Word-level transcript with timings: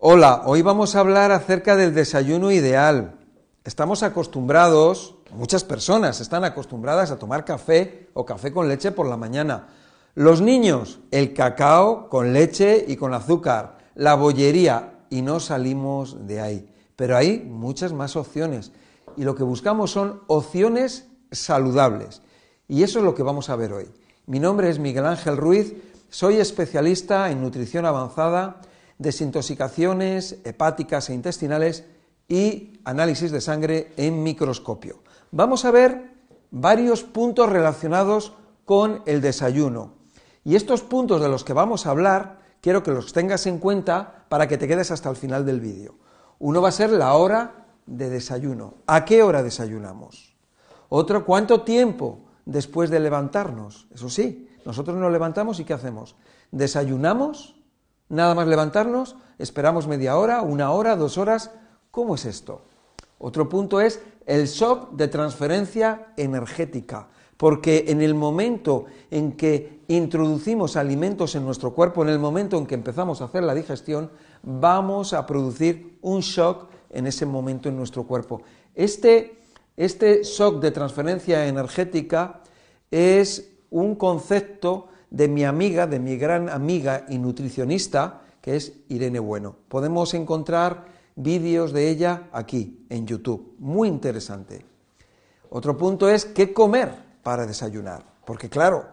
Hola, 0.00 0.42
hoy 0.46 0.62
vamos 0.62 0.94
a 0.94 1.00
hablar 1.00 1.32
acerca 1.32 1.74
del 1.74 1.92
desayuno 1.92 2.52
ideal. 2.52 3.16
Estamos 3.64 4.04
acostumbrados, 4.04 5.16
muchas 5.32 5.64
personas 5.64 6.20
están 6.20 6.44
acostumbradas 6.44 7.10
a 7.10 7.18
tomar 7.18 7.44
café 7.44 8.08
o 8.14 8.24
café 8.24 8.52
con 8.52 8.68
leche 8.68 8.92
por 8.92 9.08
la 9.08 9.16
mañana. 9.16 9.66
Los 10.14 10.40
niños, 10.40 11.00
el 11.10 11.34
cacao 11.34 12.08
con 12.08 12.32
leche 12.32 12.84
y 12.86 12.94
con 12.94 13.12
azúcar, 13.12 13.78
la 13.96 14.14
bollería, 14.14 15.00
y 15.10 15.20
no 15.22 15.40
salimos 15.40 16.28
de 16.28 16.40
ahí. 16.42 16.72
Pero 16.94 17.16
hay 17.16 17.40
muchas 17.40 17.92
más 17.92 18.14
opciones 18.14 18.70
y 19.16 19.24
lo 19.24 19.34
que 19.34 19.42
buscamos 19.42 19.90
son 19.90 20.20
opciones 20.28 21.08
saludables. 21.32 22.22
Y 22.68 22.84
eso 22.84 23.00
es 23.00 23.04
lo 23.04 23.16
que 23.16 23.24
vamos 23.24 23.50
a 23.50 23.56
ver 23.56 23.72
hoy. 23.72 23.90
Mi 24.26 24.38
nombre 24.38 24.70
es 24.70 24.78
Miguel 24.78 25.06
Ángel 25.06 25.36
Ruiz, 25.36 25.74
soy 26.08 26.36
especialista 26.36 27.32
en 27.32 27.42
nutrición 27.42 27.84
avanzada, 27.84 28.60
desintoxicaciones 28.98 30.38
hepáticas 30.44 31.08
e 31.08 31.14
intestinales 31.14 31.84
y 32.28 32.80
análisis 32.84 33.30
de 33.30 33.40
sangre 33.40 33.92
en 33.96 34.22
microscopio. 34.22 35.02
Vamos 35.30 35.64
a 35.64 35.70
ver 35.70 36.12
varios 36.50 37.02
puntos 37.04 37.48
relacionados 37.48 38.34
con 38.64 39.02
el 39.06 39.20
desayuno. 39.20 39.94
Y 40.44 40.56
estos 40.56 40.82
puntos 40.82 41.20
de 41.20 41.28
los 41.28 41.44
que 41.44 41.52
vamos 41.52 41.86
a 41.86 41.90
hablar, 41.90 42.40
quiero 42.60 42.82
que 42.82 42.90
los 42.90 43.12
tengas 43.12 43.46
en 43.46 43.58
cuenta 43.58 44.26
para 44.28 44.46
que 44.46 44.58
te 44.58 44.68
quedes 44.68 44.90
hasta 44.90 45.10
el 45.10 45.16
final 45.16 45.44
del 45.46 45.60
vídeo. 45.60 45.96
Uno 46.38 46.62
va 46.62 46.68
a 46.68 46.72
ser 46.72 46.90
la 46.90 47.14
hora 47.14 47.66
de 47.86 48.10
desayuno. 48.10 48.74
¿A 48.86 49.04
qué 49.04 49.22
hora 49.22 49.42
desayunamos? 49.42 50.36
Otro, 50.88 51.24
¿cuánto 51.24 51.62
tiempo 51.62 52.20
después 52.44 52.90
de 52.90 53.00
levantarnos? 53.00 53.88
Eso 53.92 54.08
sí, 54.08 54.48
nosotros 54.64 54.96
nos 54.96 55.12
levantamos 55.12 55.60
y 55.60 55.64
¿qué 55.64 55.74
hacemos? 55.74 56.16
¿Desayunamos? 56.50 57.57
Nada 58.08 58.34
más 58.34 58.48
levantarnos, 58.48 59.16
esperamos 59.38 59.86
media 59.86 60.16
hora, 60.16 60.40
una 60.40 60.70
hora, 60.70 60.96
dos 60.96 61.18
horas. 61.18 61.50
¿Cómo 61.90 62.14
es 62.14 62.24
esto? 62.24 62.62
Otro 63.18 63.48
punto 63.48 63.80
es 63.80 64.00
el 64.26 64.46
shock 64.46 64.92
de 64.92 65.08
transferencia 65.08 66.12
energética, 66.16 67.08
porque 67.36 67.86
en 67.88 68.00
el 68.00 68.14
momento 68.14 68.86
en 69.10 69.32
que 69.32 69.82
introducimos 69.88 70.76
alimentos 70.76 71.34
en 71.34 71.44
nuestro 71.44 71.74
cuerpo, 71.74 72.02
en 72.02 72.08
el 72.08 72.18
momento 72.18 72.56
en 72.56 72.66
que 72.66 72.74
empezamos 72.74 73.20
a 73.20 73.24
hacer 73.24 73.42
la 73.42 73.54
digestión, 73.54 74.10
vamos 74.42 75.12
a 75.12 75.26
producir 75.26 75.98
un 76.00 76.20
shock 76.20 76.68
en 76.90 77.06
ese 77.06 77.26
momento 77.26 77.68
en 77.68 77.76
nuestro 77.76 78.04
cuerpo. 78.04 78.42
Este, 78.74 79.42
este 79.76 80.22
shock 80.22 80.60
de 80.60 80.70
transferencia 80.70 81.46
energética 81.46 82.40
es 82.90 83.50
un 83.70 83.96
concepto 83.96 84.88
de 85.10 85.28
mi 85.28 85.44
amiga, 85.44 85.86
de 85.86 85.98
mi 85.98 86.16
gran 86.16 86.48
amiga 86.48 87.06
y 87.08 87.18
nutricionista, 87.18 88.22
que 88.40 88.56
es 88.56 88.72
Irene 88.88 89.18
Bueno. 89.18 89.56
Podemos 89.68 90.14
encontrar 90.14 90.86
vídeos 91.16 91.72
de 91.72 91.88
ella 91.88 92.28
aquí, 92.32 92.86
en 92.88 93.06
YouTube. 93.06 93.54
Muy 93.58 93.88
interesante. 93.88 94.64
Otro 95.50 95.76
punto 95.76 96.08
es 96.08 96.24
qué 96.24 96.52
comer 96.52 96.92
para 97.22 97.46
desayunar. 97.46 98.04
Porque 98.24 98.48
claro, 98.48 98.86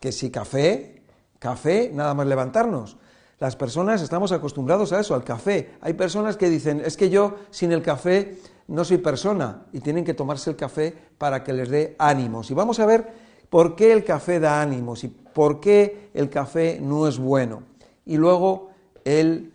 que 0.00 0.12
si 0.12 0.30
café, 0.30 1.02
café, 1.38 1.90
nada 1.92 2.14
más 2.14 2.26
levantarnos. 2.26 2.98
Las 3.40 3.56
personas 3.56 4.02
estamos 4.02 4.32
acostumbrados 4.32 4.92
a 4.92 5.00
eso, 5.00 5.14
al 5.14 5.24
café. 5.24 5.72
Hay 5.80 5.94
personas 5.94 6.36
que 6.36 6.48
dicen, 6.48 6.80
es 6.84 6.96
que 6.96 7.10
yo 7.10 7.36
sin 7.50 7.72
el 7.72 7.82
café 7.82 8.38
no 8.68 8.84
soy 8.84 8.98
persona 8.98 9.66
y 9.72 9.80
tienen 9.80 10.04
que 10.04 10.14
tomarse 10.14 10.50
el 10.50 10.56
café 10.56 10.94
para 11.18 11.42
que 11.42 11.52
les 11.52 11.68
dé 11.68 11.96
ánimos. 11.98 12.50
Y 12.50 12.54
vamos 12.54 12.78
a 12.80 12.86
ver 12.86 13.23
por 13.50 13.76
qué 13.76 13.92
el 13.92 14.04
café 14.04 14.40
da 14.40 14.60
ánimos 14.60 15.04
y 15.04 15.08
por 15.08 15.60
qué 15.60 16.10
el 16.14 16.30
café 16.30 16.78
no 16.80 17.06
es 17.06 17.18
bueno. 17.18 17.62
Y 18.06 18.16
luego 18.16 18.70
el, 19.04 19.52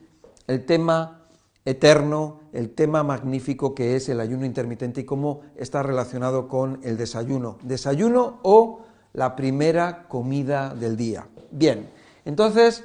el 0.48 0.66
tema 0.66 1.22
eterno, 1.66 2.40
el 2.54 2.72
tema 2.72 3.04
magnífico 3.04 3.76
que 3.76 3.96
es 3.96 4.10
el 4.10 4.20
ayuno 4.20 4.46
intermitente 4.46 5.02
y 5.02 5.06
cómo 5.06 5.42
está 5.56 5.84
relacionado 5.84 6.48
con 6.48 6.80
el 6.84 6.98
desayuno. 6.98 7.58
Desayuno 7.64 8.40
o 8.44 8.82
la 9.14 9.36
primera 9.36 10.08
comida 10.08 10.74
del 10.74 10.98
día. 10.98 11.28
Bien, 11.52 11.90
entonces 12.26 12.84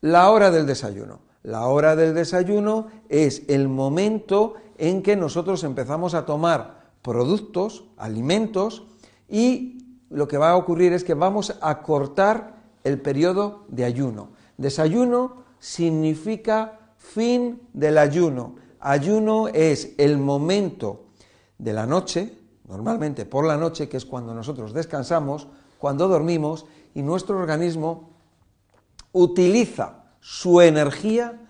la 0.00 0.30
hora 0.30 0.50
del 0.50 0.66
desayuno. 0.66 1.20
La 1.42 1.66
hora 1.66 1.94
del 1.94 2.14
desayuno 2.14 2.88
es 3.08 3.42
el 3.48 3.68
momento 3.68 4.54
en 4.78 5.02
que 5.02 5.14
nosotros 5.14 5.62
empezamos 5.62 6.14
a 6.14 6.26
tomar 6.26 6.84
productos, 7.02 7.84
alimentos, 7.98 8.86
y 9.28 9.83
lo 10.14 10.28
que 10.28 10.38
va 10.38 10.50
a 10.50 10.56
ocurrir 10.56 10.92
es 10.92 11.02
que 11.02 11.14
vamos 11.14 11.58
a 11.60 11.82
cortar 11.82 12.54
el 12.84 13.00
periodo 13.00 13.64
de 13.68 13.84
ayuno. 13.84 14.28
Desayuno 14.56 15.42
significa 15.58 16.78
fin 16.98 17.60
del 17.72 17.98
ayuno. 17.98 18.54
Ayuno 18.78 19.48
es 19.48 19.94
el 19.98 20.18
momento 20.18 21.06
de 21.58 21.72
la 21.72 21.84
noche, 21.84 22.38
normalmente 22.68 23.26
por 23.26 23.44
la 23.44 23.56
noche, 23.56 23.88
que 23.88 23.96
es 23.96 24.04
cuando 24.04 24.34
nosotros 24.34 24.72
descansamos, 24.72 25.48
cuando 25.78 26.06
dormimos, 26.06 26.64
y 26.94 27.02
nuestro 27.02 27.36
organismo 27.36 28.10
utiliza 29.10 30.04
su 30.20 30.60
energía 30.60 31.40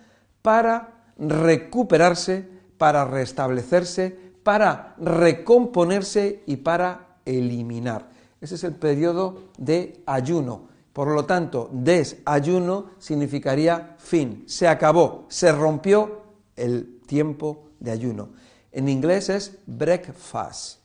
para 0.40 1.04
recuperarse, 1.18 2.48
para 2.78 3.04
restablecerse, 3.04 4.32
para 4.42 4.94
recomponerse 4.98 6.42
y 6.46 6.56
para 6.56 7.18
eliminar. 7.26 8.13
Ese 8.44 8.56
es 8.56 8.64
el 8.64 8.74
periodo 8.74 9.44
de 9.56 10.02
ayuno. 10.04 10.68
Por 10.92 11.08
lo 11.08 11.24
tanto, 11.24 11.70
desayuno 11.72 12.90
significaría 12.98 13.96
fin, 13.98 14.44
se 14.46 14.68
acabó, 14.68 15.24
se 15.30 15.50
rompió 15.50 16.20
el 16.54 17.00
tiempo 17.06 17.70
de 17.80 17.92
ayuno. 17.92 18.28
En 18.70 18.90
inglés 18.90 19.30
es 19.30 19.60
breakfast, 19.64 20.80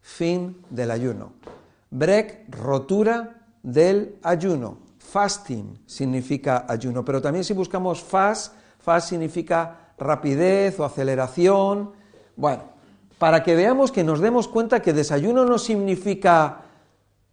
fin 0.00 0.60
del 0.70 0.90
ayuno. 0.90 1.34
Break, 1.88 2.46
rotura 2.48 3.46
del 3.62 4.16
ayuno. 4.24 4.78
Fasting 4.98 5.84
significa 5.86 6.66
ayuno, 6.68 7.04
pero 7.04 7.22
también 7.22 7.44
si 7.44 7.52
buscamos 7.52 8.02
fast, 8.02 8.54
fast 8.80 9.10
significa 9.10 9.92
rapidez 9.98 10.80
o 10.80 10.84
aceleración. 10.84 11.92
Bueno, 12.34 12.64
para 13.20 13.44
que 13.44 13.54
veamos 13.54 13.92
que 13.92 14.02
nos 14.02 14.18
demos 14.18 14.48
cuenta 14.48 14.82
que 14.82 14.92
desayuno 14.92 15.44
no 15.44 15.58
significa 15.58 16.63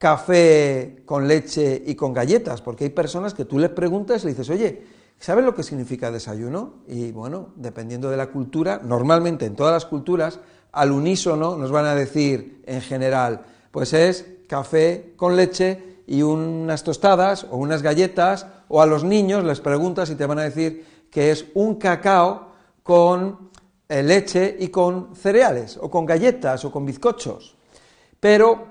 café 0.02 1.04
con 1.06 1.28
leche 1.28 1.80
y 1.86 1.94
con 1.94 2.12
galletas, 2.12 2.60
porque 2.60 2.86
hay 2.86 2.90
personas 2.90 3.36
que 3.36 3.46
tú 3.46 3.60
les 3.60 3.70
preguntas 3.70 4.24
y 4.24 4.26
le 4.26 4.32
dices, 4.32 4.50
oye, 4.50 4.82
¿sabes 5.20 5.46
lo 5.46 5.54
que 5.54 5.62
significa 5.62 6.10
desayuno? 6.10 6.78
Y 6.88 7.12
bueno, 7.12 7.50
dependiendo 7.56 8.10
de 8.10 8.18
la 8.18 8.32
cultura, 8.32 8.82
normalmente 8.84 9.46
en 9.46 9.56
todas 9.56 9.74
las 9.74 9.86
culturas, 9.86 10.40
al 10.72 10.92
unísono 10.92 11.56
nos 11.56 11.70
van 11.70 11.86
a 11.86 11.94
decir 11.94 12.64
en 12.66 12.82
general, 12.82 13.44
pues 13.70 13.94
es 13.94 14.26
café 14.48 15.14
con 15.18 15.36
leche 15.36 16.02
y 16.08 16.24
unas 16.24 16.84
tostadas 16.84 17.46
o 17.52 17.58
unas 17.58 17.84
galletas, 17.84 18.48
o 18.70 18.82
a 18.82 18.88
los 18.88 19.04
niños 19.04 19.44
les 19.44 19.60
preguntas 19.60 20.10
y 20.10 20.16
te 20.16 20.26
van 20.26 20.40
a 20.40 20.46
decir 20.46 20.84
que 21.12 21.30
es 21.30 21.46
un 21.54 21.76
cacao 21.76 22.48
con 22.82 23.52
eh, 23.88 24.02
leche 24.02 24.58
y 24.60 24.70
con 24.70 25.16
cereales, 25.16 25.78
o 25.80 25.92
con 25.92 26.08
galletas, 26.08 26.66
o 26.66 26.72
con 26.72 26.88
bizcochos. 26.88 27.56
Pero 28.20 28.71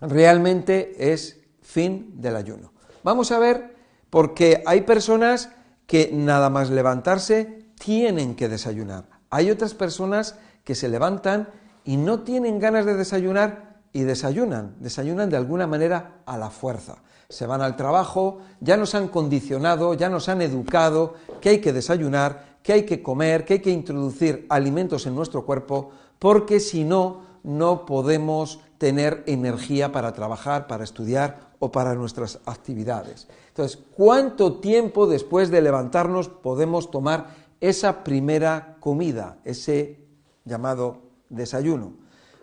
realmente 0.00 1.12
es 1.12 1.40
fin 1.62 2.20
del 2.20 2.36
ayuno. 2.36 2.72
Vamos 3.02 3.32
a 3.32 3.38
ver, 3.38 3.76
porque 4.10 4.62
hay 4.66 4.82
personas 4.82 5.50
que 5.86 6.10
nada 6.12 6.50
más 6.50 6.70
levantarse 6.70 7.66
tienen 7.78 8.34
que 8.34 8.48
desayunar. 8.48 9.04
Hay 9.30 9.50
otras 9.50 9.74
personas 9.74 10.36
que 10.64 10.74
se 10.74 10.88
levantan 10.88 11.48
y 11.84 11.96
no 11.96 12.20
tienen 12.20 12.58
ganas 12.58 12.84
de 12.84 12.94
desayunar 12.94 13.80
y 13.92 14.02
desayunan, 14.02 14.76
desayunan 14.80 15.30
de 15.30 15.36
alguna 15.36 15.66
manera 15.66 16.20
a 16.26 16.36
la 16.36 16.50
fuerza. 16.50 16.96
Se 17.28 17.46
van 17.46 17.62
al 17.62 17.76
trabajo, 17.76 18.38
ya 18.60 18.76
nos 18.76 18.94
han 18.94 19.08
condicionado, 19.08 19.94
ya 19.94 20.08
nos 20.08 20.28
han 20.28 20.42
educado 20.42 21.14
que 21.40 21.50
hay 21.50 21.60
que 21.60 21.72
desayunar, 21.72 22.58
que 22.62 22.72
hay 22.72 22.82
que 22.84 23.02
comer, 23.02 23.44
que 23.44 23.54
hay 23.54 23.60
que 23.60 23.70
introducir 23.70 24.46
alimentos 24.50 25.06
en 25.06 25.14
nuestro 25.14 25.44
cuerpo, 25.44 25.90
porque 26.18 26.60
si 26.60 26.84
no, 26.84 27.22
no 27.42 27.86
podemos 27.86 28.60
tener 28.78 29.24
energía 29.26 29.92
para 29.92 30.12
trabajar, 30.12 30.66
para 30.66 30.84
estudiar 30.84 31.48
o 31.58 31.70
para 31.70 31.94
nuestras 31.94 32.38
actividades. 32.46 33.28
Entonces, 33.48 33.78
¿cuánto 33.96 34.60
tiempo 34.60 35.06
después 35.06 35.50
de 35.50 35.60
levantarnos 35.60 36.28
podemos 36.28 36.90
tomar 36.90 37.34
esa 37.60 38.04
primera 38.04 38.76
comida, 38.80 39.38
ese 39.44 39.98
llamado 40.44 41.02
desayuno? 41.28 41.92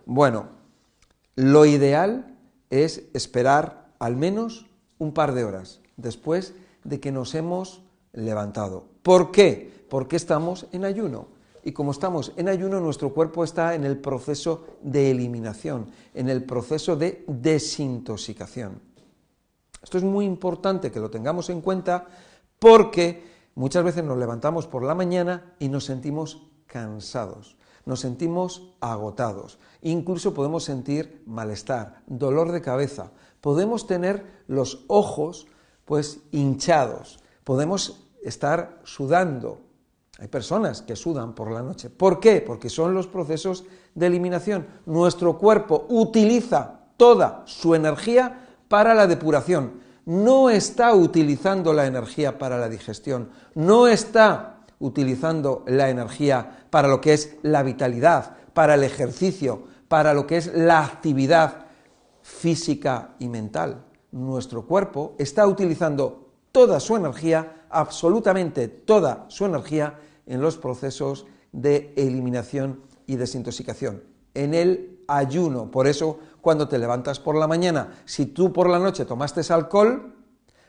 Bueno, 0.06 0.50
lo 1.36 1.66
ideal 1.66 2.38
es 2.70 3.04
esperar 3.14 3.88
al 4.00 4.18
menos 4.18 4.66
un 5.00 5.14
par 5.14 5.34
de 5.34 5.46
horas 5.46 5.80
después 5.98 6.54
de 6.84 7.00
que 7.00 7.12
nos 7.12 7.34
hemos 7.36 7.82
levantado. 8.14 8.86
¿Por 9.04 9.32
qué? 9.32 9.86
Porque 9.90 10.16
estamos 10.16 10.68
en 10.72 10.86
ayuno. 10.86 11.35
Y 11.65 11.71
como 11.71 11.91
estamos 11.91 12.31
en 12.38 12.47
ayuno, 12.47 12.79
nuestro 12.79 13.12
cuerpo 13.12 13.44
está 13.44 13.73
en 13.73 13.85
el 13.85 13.97
proceso 13.97 14.65
de 14.83 15.09
eliminación, 15.09 15.89
en 16.13 16.29
el 16.29 16.44
proceso 16.44 16.95
de 16.95 17.25
desintoxicación. 17.27 18.79
Esto 19.81 19.97
es 19.97 20.03
muy 20.03 20.25
importante 20.25 20.91
que 20.91 21.00
lo 21.00 21.09
tengamos 21.09 21.50
en 21.50 21.62
cuenta 21.62 22.06
porque 22.59 23.23
muchas 23.56 23.83
veces 23.83 24.03
nos 24.03 24.19
levantamos 24.19 24.67
por 24.67 24.83
la 24.83 24.94
mañana 24.94 25.56
y 25.57 25.67
nos 25.69 25.85
sentimos 25.85 26.47
cansados, 26.67 27.57
nos 27.83 28.00
sentimos 28.00 28.75
agotados, 28.79 29.57
incluso 29.81 30.35
podemos 30.35 30.63
sentir 30.63 31.23
malestar, 31.25 32.03
dolor 32.06 32.51
de 32.51 32.62
cabeza, 32.62 33.12
podemos 33.41 33.88
tener 33.88 34.44
los 34.45 34.85
ojos 34.88 35.47
pues 35.83 36.19
hinchados, 36.31 37.19
podemos 37.44 38.07
estar 38.23 38.81
sudando. 38.83 39.64
Hay 40.19 40.27
personas 40.27 40.81
que 40.81 40.95
sudan 40.95 41.33
por 41.33 41.51
la 41.51 41.62
noche. 41.62 41.89
¿Por 41.89 42.19
qué? 42.19 42.41
Porque 42.41 42.69
son 42.69 42.94
los 42.94 43.07
procesos 43.07 43.65
de 43.94 44.07
eliminación. 44.07 44.65
Nuestro 44.85 45.38
cuerpo 45.38 45.85
utiliza 45.89 46.79
toda 46.95 47.44
su 47.45 47.75
energía 47.75 48.47
para 48.69 48.94
la 48.94 49.07
depuración. 49.07 49.81
No 50.06 50.50
está 50.50 50.94
utilizando 50.94 51.73
la 51.73 51.85
energía 51.85 52.38
para 52.38 52.57
la 52.57 52.69
digestión. 52.69 53.29
No 53.56 53.88
está 53.88 54.59
utilizando 54.79 55.63
la 55.67 55.89
energía 55.89 56.65
para 56.69 56.88
lo 56.88 57.01
que 57.01 57.13
es 57.13 57.38
la 57.41 57.63
vitalidad, 57.63 58.38
para 58.53 58.75
el 58.75 58.83
ejercicio, 58.83 59.63
para 59.88 60.13
lo 60.13 60.27
que 60.27 60.38
es 60.38 60.53
la 60.53 60.83
actividad 60.83 61.65
física 62.21 63.15
y 63.19 63.27
mental. 63.27 63.83
Nuestro 64.12 64.65
cuerpo 64.65 65.15
está 65.17 65.45
utilizando 65.45 66.29
toda 66.51 66.79
su 66.79 66.95
energía, 66.95 67.64
absolutamente 67.75 68.68
toda 68.68 69.25
su 69.27 69.45
energía, 69.45 70.00
en 70.25 70.42
los 70.42 70.57
procesos 70.57 71.25
de 71.51 71.94
eliminación 71.95 72.81
y 73.06 73.16
desintoxicación, 73.16 74.04
en 74.33 74.54
el 74.54 75.04
ayuno. 75.07 75.69
Por 75.72 75.88
eso, 75.88 76.19
cuando 76.42 76.68
te 76.68 76.80
levantas 76.80 77.19
por 77.19 77.36
la 77.36 77.48
mañana, 77.48 78.00
si 78.06 78.25
tú 78.25 78.51
por 78.51 78.69
la 78.69 78.80
noche 78.80 79.06
tomaste 79.06 79.42
alcohol, 79.54 80.16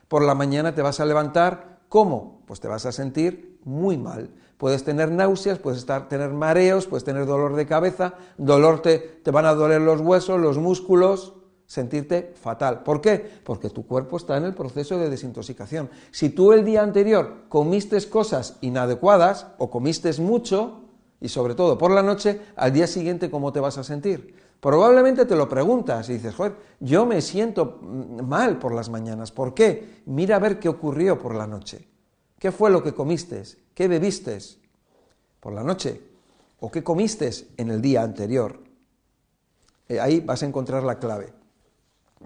por 0.08 0.23
la 0.23 0.35
mañana 0.35 0.75
te 0.75 0.82
vas 0.82 1.00
a 1.00 1.06
levantar, 1.06 1.81
¿cómo? 1.88 2.43
Pues 2.47 2.61
te 2.61 2.69
vas 2.69 2.87
a 2.87 2.93
sentir 2.93 3.58
muy 3.64 3.97
mal. 3.97 4.31
Puedes 4.58 4.85
tener 4.85 5.11
náuseas, 5.11 5.58
puedes 5.58 5.81
estar, 5.81 6.08
tener 6.08 6.32
mareos, 6.32 6.87
puedes 6.87 7.05
tener 7.05 7.26
dolor 7.26 7.56
de 7.56 7.67
cabeza, 7.67 8.14
dolor 8.38 8.81
te, 8.81 8.99
te 8.99 9.31
van 9.31 9.47
a 9.47 9.55
doler 9.55 9.81
los 9.81 10.00
huesos, 10.00 10.41
los 10.41 10.58
músculos, 10.58 11.35
sentirte 11.67 12.33
fatal. 12.41 12.83
¿Por 12.83 13.01
qué? 13.01 13.41
Porque 13.45 13.71
tu 13.71 13.87
cuerpo 13.87 14.17
está 14.17 14.37
en 14.37 14.45
el 14.45 14.55
proceso 14.55 14.99
de 14.99 15.11
desintoxicación. 15.11 15.91
Si 16.11 16.31
tú 16.31 16.53
el 16.53 16.65
día 16.65 16.83
anterior 16.83 17.45
comiste 17.49 18.01
cosas 18.09 18.57
inadecuadas 18.61 19.49
o 19.59 19.71
comiste 19.71 20.13
mucho, 20.21 20.83
y 21.21 21.29
sobre 21.29 21.55
todo 21.55 21.79
por 21.79 21.91
la 21.91 22.03
noche, 22.03 22.41
al 22.57 22.73
día 22.73 22.87
siguiente, 22.87 23.31
¿cómo 23.31 23.53
te 23.53 23.61
vas 23.61 23.79
a 23.79 23.85
sentir? 23.85 24.35
Probablemente 24.61 25.27
te 25.27 25.37
lo 25.37 25.49
preguntas 25.49 26.09
y 26.09 26.15
dices, 26.15 26.35
joder, 26.35 26.57
yo 26.81 27.07
me 27.07 27.21
siento 27.21 27.79
mal 27.83 28.59
por 28.59 28.75
las 28.75 28.89
mañanas. 28.89 29.33
¿Por 29.33 29.55
qué? 29.55 30.03
Mira 30.07 30.37
a 30.37 30.41
ver 30.41 30.59
qué 30.59 30.69
ocurrió 30.69 31.19
por 31.19 31.35
la 31.35 31.47
noche. 31.47 31.89
¿Qué 32.39 32.53
fue 32.53 32.71
lo 32.71 32.83
que 32.83 32.95
comiste? 32.95 33.43
¿Qué 33.75 33.89
bebiste 33.89 34.39
por 35.41 35.53
la 35.53 35.63
noche? 35.63 36.01
¿O 36.61 36.71
qué 36.71 36.83
comiste 36.83 37.31
en 37.57 37.71
el 37.71 37.81
día 37.81 38.03
anterior? 38.03 38.61
Eh, 39.89 40.01
ahí 40.01 40.21
vas 40.21 40.43
a 40.43 40.47
encontrar 40.47 40.83
la 40.83 40.99
clave. 40.99 41.33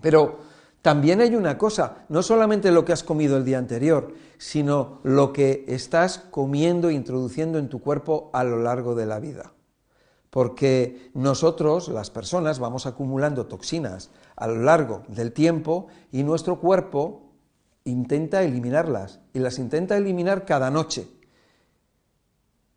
Pero 0.00 0.38
también 0.82 1.20
hay 1.20 1.35
una 1.35 1.58
cosa, 1.58 2.05
no 2.08 2.23
solamente 2.23 2.70
lo 2.70 2.85
que 2.85 2.93
has 2.93 3.05
comido 3.05 3.37
el 3.37 3.44
día 3.44 3.58
anterior, 3.58 4.14
sino 4.38 5.00
lo 5.02 5.32
que 5.32 5.64
estás 5.69 6.19
comiendo 6.31 6.88
e 6.88 6.94
introduciendo 6.94 7.58
en 7.58 7.69
tu 7.69 7.81
cuerpo 7.81 8.31
a 8.32 8.44
lo 8.44 8.62
largo 8.62 8.94
de 8.94 9.05
la 9.05 9.20
vida. 9.20 9.52
Porque 10.31 11.11
nosotros, 11.12 11.88
las 11.88 12.11
personas, 12.11 12.58
vamos 12.58 12.87
acumulando 12.87 13.47
toxinas 13.47 14.11
a 14.37 14.47
lo 14.47 14.62
largo 14.62 15.02
del 15.08 15.32
tiempo 15.32 15.88
y 16.12 16.23
nuestro 16.23 16.61
cuerpo 16.61 17.31
intenta 17.85 18.43
eliminarlas 18.43 19.20
y 19.35 19.41
las 19.41 19.58
intenta 19.58 19.96
eliminar 19.96 20.46
cada 20.46 20.70
noche. 20.70 21.08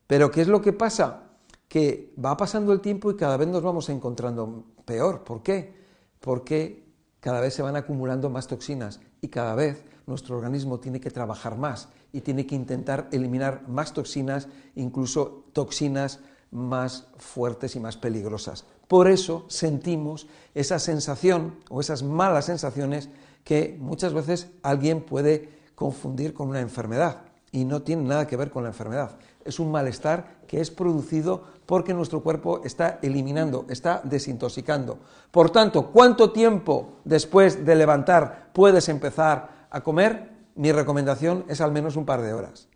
Pero 0.07 0.29
¿qué 0.29 0.41
es 0.41 0.47
lo 0.47 0.61
que 0.61 0.73
pasa? 0.73 1.23
Que 1.69 2.13
va 2.23 2.35
pasando 2.35 2.73
el 2.73 2.81
tiempo 2.81 3.11
y 3.11 3.15
cada 3.15 3.37
vez 3.37 3.47
nos 3.47 3.63
vamos 3.63 3.87
encontrando 3.89 4.65
peor. 4.83 5.23
¿Por 5.23 5.41
qué? 5.41 5.73
Porque 6.19 6.83
cada 7.23 7.39
vez 7.39 7.53
se 7.53 7.61
van 7.61 7.77
acumulando 7.77 8.29
más 8.29 8.47
toxinas 8.47 8.99
y 9.21 9.29
cada 9.29 9.55
vez 9.55 9.85
nuestro 10.07 10.35
organismo 10.35 10.81
tiene 10.81 10.99
que 10.99 11.09
trabajar 11.09 11.57
más 11.57 11.87
y 12.11 12.19
tiene 12.19 12.45
que 12.45 12.53
intentar 12.53 13.07
eliminar 13.13 13.65
más 13.65 13.93
toxinas, 13.93 14.49
incluso 14.75 15.45
toxinas 15.53 16.19
más 16.51 17.07
fuertes 17.15 17.77
y 17.77 17.79
más 17.79 17.95
peligrosas. 17.95 18.65
Por 18.89 19.07
eso 19.07 19.45
sentimos 19.47 20.27
esa 20.53 20.79
sensación 20.79 21.55
o 21.69 21.79
esas 21.79 22.03
malas 22.03 22.47
sensaciones 22.47 23.07
que 23.45 23.77
muchas 23.79 24.13
veces 24.13 24.49
alguien 24.61 25.01
puede 25.01 25.49
confundir 25.75 26.33
con 26.33 26.49
una 26.49 26.59
enfermedad 26.59 27.21
y 27.53 27.63
no 27.63 27.83
tiene 27.83 28.03
nada 28.03 28.27
que 28.27 28.35
ver 28.35 28.51
con 28.51 28.63
la 28.63 28.69
enfermedad. 28.69 29.17
Es 29.45 29.59
un 29.59 29.71
malestar 29.71 30.37
que 30.47 30.61
es 30.61 30.71
producido 30.71 31.43
porque 31.65 31.93
nuestro 31.93 32.21
cuerpo 32.21 32.61
está 32.63 32.99
eliminando, 33.01 33.65
está 33.69 34.01
desintoxicando. 34.03 34.99
Por 35.31 35.49
tanto, 35.49 35.91
¿cuánto 35.91 36.31
tiempo 36.31 36.99
después 37.03 37.65
de 37.65 37.75
levantar 37.75 38.51
puedes 38.53 38.89
empezar 38.89 39.67
a 39.69 39.81
comer? 39.81 40.31
Mi 40.55 40.71
recomendación 40.71 41.45
es 41.47 41.61
al 41.61 41.71
menos 41.71 41.95
un 41.95 42.05
par 42.05 42.21
de 42.21 42.33
horas. 42.33 42.67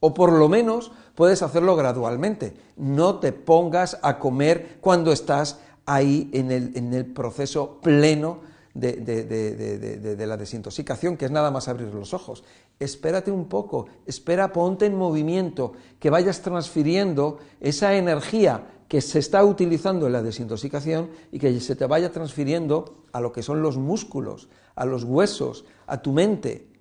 O 0.00 0.14
por 0.14 0.32
lo 0.32 0.48
menos 0.48 0.92
puedes 1.14 1.42
hacerlo 1.42 1.76
gradualmente. 1.76 2.54
No 2.76 3.20
te 3.20 3.32
pongas 3.32 3.98
a 4.02 4.18
comer 4.18 4.78
cuando 4.80 5.12
estás 5.12 5.60
ahí 5.86 6.30
en 6.32 6.50
el, 6.92 7.06
proceso 7.06 7.80
pleno 7.80 8.40
de, 8.74 10.24
la 10.26 10.36
desintoxicación, 10.36 11.16
que 11.16 11.26
es 11.26 11.30
nada 11.30 11.50
más 11.50 11.68
abrir 11.68 11.92
los 11.94 12.14
ojos. 12.14 12.44
Espérate 12.82 13.30
un 13.30 13.46
poco, 13.46 13.86
espera, 14.06 14.52
ponte 14.52 14.86
en 14.86 14.96
movimiento, 14.96 15.72
que 16.00 16.10
vayas 16.10 16.42
transfiriendo 16.42 17.38
esa 17.60 17.94
energía 17.94 18.66
que 18.88 19.00
se 19.00 19.20
está 19.20 19.44
utilizando 19.44 20.08
en 20.08 20.12
la 20.12 20.22
desintoxicación 20.22 21.10
y 21.30 21.38
que 21.38 21.60
se 21.60 21.76
te 21.76 21.86
vaya 21.86 22.10
transfiriendo 22.10 23.04
a 23.12 23.20
lo 23.20 23.32
que 23.32 23.44
son 23.44 23.62
los 23.62 23.76
músculos, 23.76 24.48
a 24.74 24.84
los 24.84 25.04
huesos, 25.04 25.64
a 25.86 26.02
tu 26.02 26.12
mente. 26.12 26.72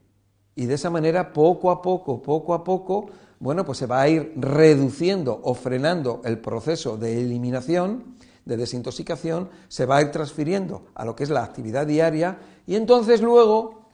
Y 0.55 0.65
de 0.65 0.73
esa 0.73 0.89
manera, 0.89 1.33
poco 1.33 1.69
a 1.69 1.83
poco, 1.83 2.23
poco 2.23 2.55
a 2.55 2.63
poco, 2.63 3.05
bueno, 3.39 3.63
pues 3.63 3.77
se 3.77 3.85
va 3.85 4.01
a 4.01 4.09
ir 4.09 4.33
reduciendo 4.37 5.39
o 5.43 5.53
frenando 5.53 6.21
el 6.25 6.39
proceso 6.39 6.97
de 6.97 7.21
eliminación 7.21 8.15
de 8.43 8.57
desintoxicación 8.57 9.49
se 9.67 9.85
va 9.85 9.97
a 9.97 10.01
ir 10.01 10.09
transfiriendo 10.09 10.87
a 10.95 11.05
lo 11.05 11.15
que 11.15 11.23
es 11.23 11.29
la 11.29 11.43
actividad 11.43 11.85
diaria 11.85 12.39
y 12.65 12.75
entonces 12.75 13.21
luego, 13.21 13.85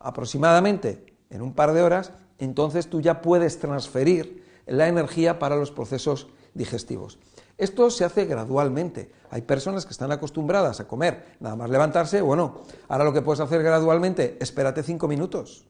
aproximadamente 0.00 1.13
en 1.30 1.42
un 1.42 1.54
par 1.54 1.72
de 1.72 1.82
horas, 1.82 2.12
entonces 2.38 2.88
tú 2.88 3.00
ya 3.00 3.22
puedes 3.22 3.58
transferir 3.58 4.44
la 4.66 4.88
energía 4.88 5.38
para 5.38 5.56
los 5.56 5.70
procesos 5.70 6.28
digestivos. 6.54 7.18
Esto 7.56 7.90
se 7.90 8.04
hace 8.04 8.24
gradualmente. 8.24 9.12
Hay 9.30 9.42
personas 9.42 9.84
que 9.86 9.92
están 9.92 10.10
acostumbradas 10.10 10.80
a 10.80 10.88
comer, 10.88 11.36
nada 11.40 11.56
más 11.56 11.70
levantarse, 11.70 12.20
bueno, 12.20 12.62
ahora 12.88 13.04
lo 13.04 13.12
que 13.12 13.22
puedes 13.22 13.40
hacer 13.40 13.62
gradualmente, 13.62 14.36
espérate 14.40 14.82
cinco 14.82 15.06
minutos. 15.06 15.66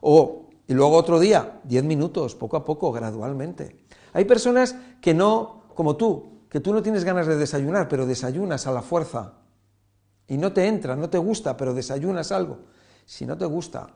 O, 0.00 0.48
y 0.66 0.74
luego 0.74 0.96
otro 0.96 1.20
día, 1.20 1.60
diez 1.64 1.84
minutos, 1.84 2.34
poco 2.34 2.56
a 2.56 2.64
poco, 2.64 2.92
gradualmente. 2.92 3.84
Hay 4.12 4.24
personas 4.24 4.74
que 5.00 5.14
no, 5.14 5.64
como 5.74 5.96
tú, 5.96 6.46
que 6.48 6.60
tú 6.60 6.72
no 6.72 6.82
tienes 6.82 7.04
ganas 7.04 7.26
de 7.26 7.36
desayunar, 7.36 7.88
pero 7.88 8.06
desayunas 8.06 8.66
a 8.66 8.72
la 8.72 8.82
fuerza. 8.82 9.34
Y 10.26 10.36
no 10.38 10.52
te 10.52 10.66
entra, 10.66 10.96
no 10.96 11.08
te 11.08 11.18
gusta, 11.18 11.56
pero 11.56 11.74
desayunas 11.74 12.32
algo. 12.32 12.58
Si 13.06 13.26
no 13.26 13.38
te 13.38 13.46
gusta, 13.46 13.94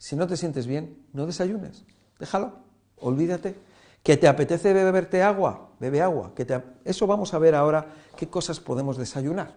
si 0.00 0.16
no 0.16 0.26
te 0.26 0.38
sientes 0.38 0.66
bien, 0.66 0.96
no 1.12 1.26
desayunes. 1.26 1.84
Déjalo, 2.18 2.54
olvídate. 2.96 3.54
¿Que 4.02 4.16
te 4.16 4.28
apetece 4.28 4.72
beberte 4.72 5.22
agua? 5.22 5.72
Bebe 5.78 6.00
agua. 6.00 6.32
Que 6.34 6.46
Eso 6.86 7.06
vamos 7.06 7.34
a 7.34 7.38
ver 7.38 7.54
ahora 7.54 7.86
qué 8.16 8.26
cosas 8.26 8.60
podemos 8.60 8.96
desayunar. 8.96 9.54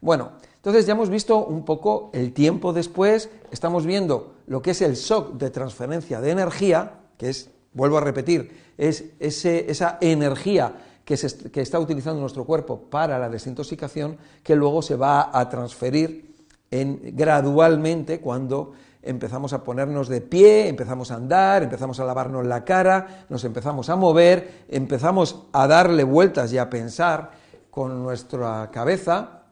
Bueno, 0.00 0.30
entonces 0.54 0.86
ya 0.86 0.92
hemos 0.92 1.10
visto 1.10 1.44
un 1.44 1.64
poco 1.64 2.10
el 2.14 2.32
tiempo 2.32 2.72
después, 2.72 3.30
estamos 3.50 3.84
viendo 3.84 4.36
lo 4.46 4.62
que 4.62 4.70
es 4.70 4.80
el 4.80 4.94
shock 4.94 5.32
de 5.32 5.50
transferencia 5.50 6.20
de 6.20 6.30
energía, 6.30 7.00
que 7.18 7.30
es, 7.30 7.50
vuelvo 7.72 7.98
a 7.98 8.00
repetir, 8.00 8.56
es 8.78 9.06
ese, 9.18 9.68
esa 9.68 9.98
energía 10.00 10.72
que, 11.04 11.14
está 11.60 11.80
utilizando 11.80 12.20
nuestro 12.20 12.44
cuerpo 12.44 12.82
para 12.88 13.18
la 13.18 13.28
desintoxicación, 13.28 14.18
que 14.44 14.54
luego 14.54 14.82
se 14.82 14.94
va 14.94 15.36
a 15.36 15.48
transferir 15.48 16.36
en, 16.70 17.16
gradualmente 17.16 18.20
cuando 18.20 18.74
empezamos 19.02 19.52
a 19.52 19.64
ponernos 19.64 20.08
de 20.08 20.20
pie, 20.20 20.68
empezamos 20.68 21.10
a 21.10 21.16
andar, 21.16 21.62
empezamos 21.62 22.00
a 22.00 22.04
lavarnos 22.04 22.46
la 22.46 22.64
cara, 22.64 23.24
nos 23.28 23.44
empezamos 23.44 23.88
a 23.88 23.96
mover, 23.96 24.64
empezamos 24.68 25.44
a 25.52 25.66
darle 25.66 26.04
vueltas 26.04 26.52
y 26.52 26.58
a 26.58 26.70
pensar 26.70 27.30
con 27.70 28.02
nuestra 28.02 28.70
cabeza, 28.72 29.42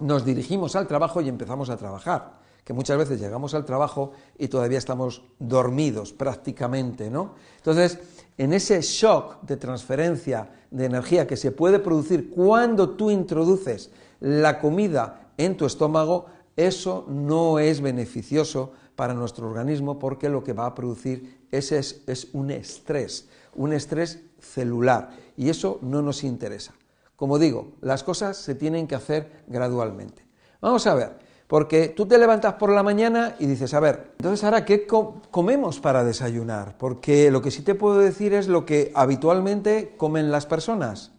nos 0.00 0.24
dirigimos 0.24 0.76
al 0.76 0.86
trabajo 0.86 1.20
y 1.20 1.28
empezamos 1.28 1.70
a 1.70 1.76
trabajar 1.76 2.44
que 2.64 2.72
muchas 2.72 2.96
veces 2.96 3.20
llegamos 3.20 3.54
al 3.54 3.66
trabajo 3.66 4.12
y 4.38 4.48
todavía 4.48 4.78
estamos 4.78 5.22
dormidos 5.38 6.12
prácticamente, 6.12 7.10
¿no? 7.10 7.34
Entonces, 7.58 7.98
en 8.38 8.54
ese 8.54 8.80
shock 8.80 9.42
de 9.42 9.58
transferencia 9.58 10.48
de 10.70 10.86
energía 10.86 11.26
que 11.26 11.36
se 11.36 11.52
puede 11.52 11.78
producir 11.78 12.30
cuando 12.30 12.90
tú 12.90 13.10
introduces 13.10 13.90
la 14.18 14.58
comida 14.60 15.28
en 15.36 15.56
tu 15.56 15.66
estómago, 15.66 16.26
eso 16.56 17.04
no 17.08 17.58
es 17.58 17.80
beneficioso 17.80 18.72
para 18.96 19.14
nuestro 19.14 19.48
organismo 19.48 19.98
porque 19.98 20.28
lo 20.28 20.44
que 20.44 20.52
va 20.52 20.66
a 20.66 20.74
producir 20.74 21.46
es, 21.50 21.72
es, 21.72 22.28
un 22.32 22.50
estrés, 22.50 23.28
un 23.54 23.72
estrés 23.72 24.20
celular 24.38 25.10
y 25.36 25.48
eso 25.48 25.78
no 25.82 26.02
nos 26.02 26.22
interesa. 26.22 26.74
Como 27.16 27.38
digo, 27.38 27.72
las 27.80 28.02
cosas 28.02 28.36
se 28.36 28.54
tienen 28.54 28.86
que 28.86 28.94
hacer 28.94 29.44
gradualmente. 29.46 30.24
Vamos 30.60 30.86
a 30.86 30.94
ver, 30.94 31.18
porque 31.46 31.88
tú 31.88 32.06
te 32.06 32.18
levantas 32.18 32.54
por 32.54 32.70
la 32.70 32.82
mañana 32.82 33.36
y 33.38 33.46
dices, 33.46 33.74
a 33.74 33.80
ver, 33.80 34.12
entonces 34.18 34.44
ahora, 34.44 34.64
¿qué 34.64 34.86
comemos 34.86 35.80
para 35.80 36.04
desayunar? 36.04 36.76
Porque 36.78 37.30
lo 37.30 37.42
que 37.42 37.50
sí 37.50 37.62
te 37.62 37.74
puedo 37.74 37.98
decir 37.98 38.34
es 38.34 38.48
lo 38.48 38.64
que 38.64 38.92
habitualmente 38.94 39.94
comen 39.96 40.30
las 40.30 40.46
personas. 40.46 41.13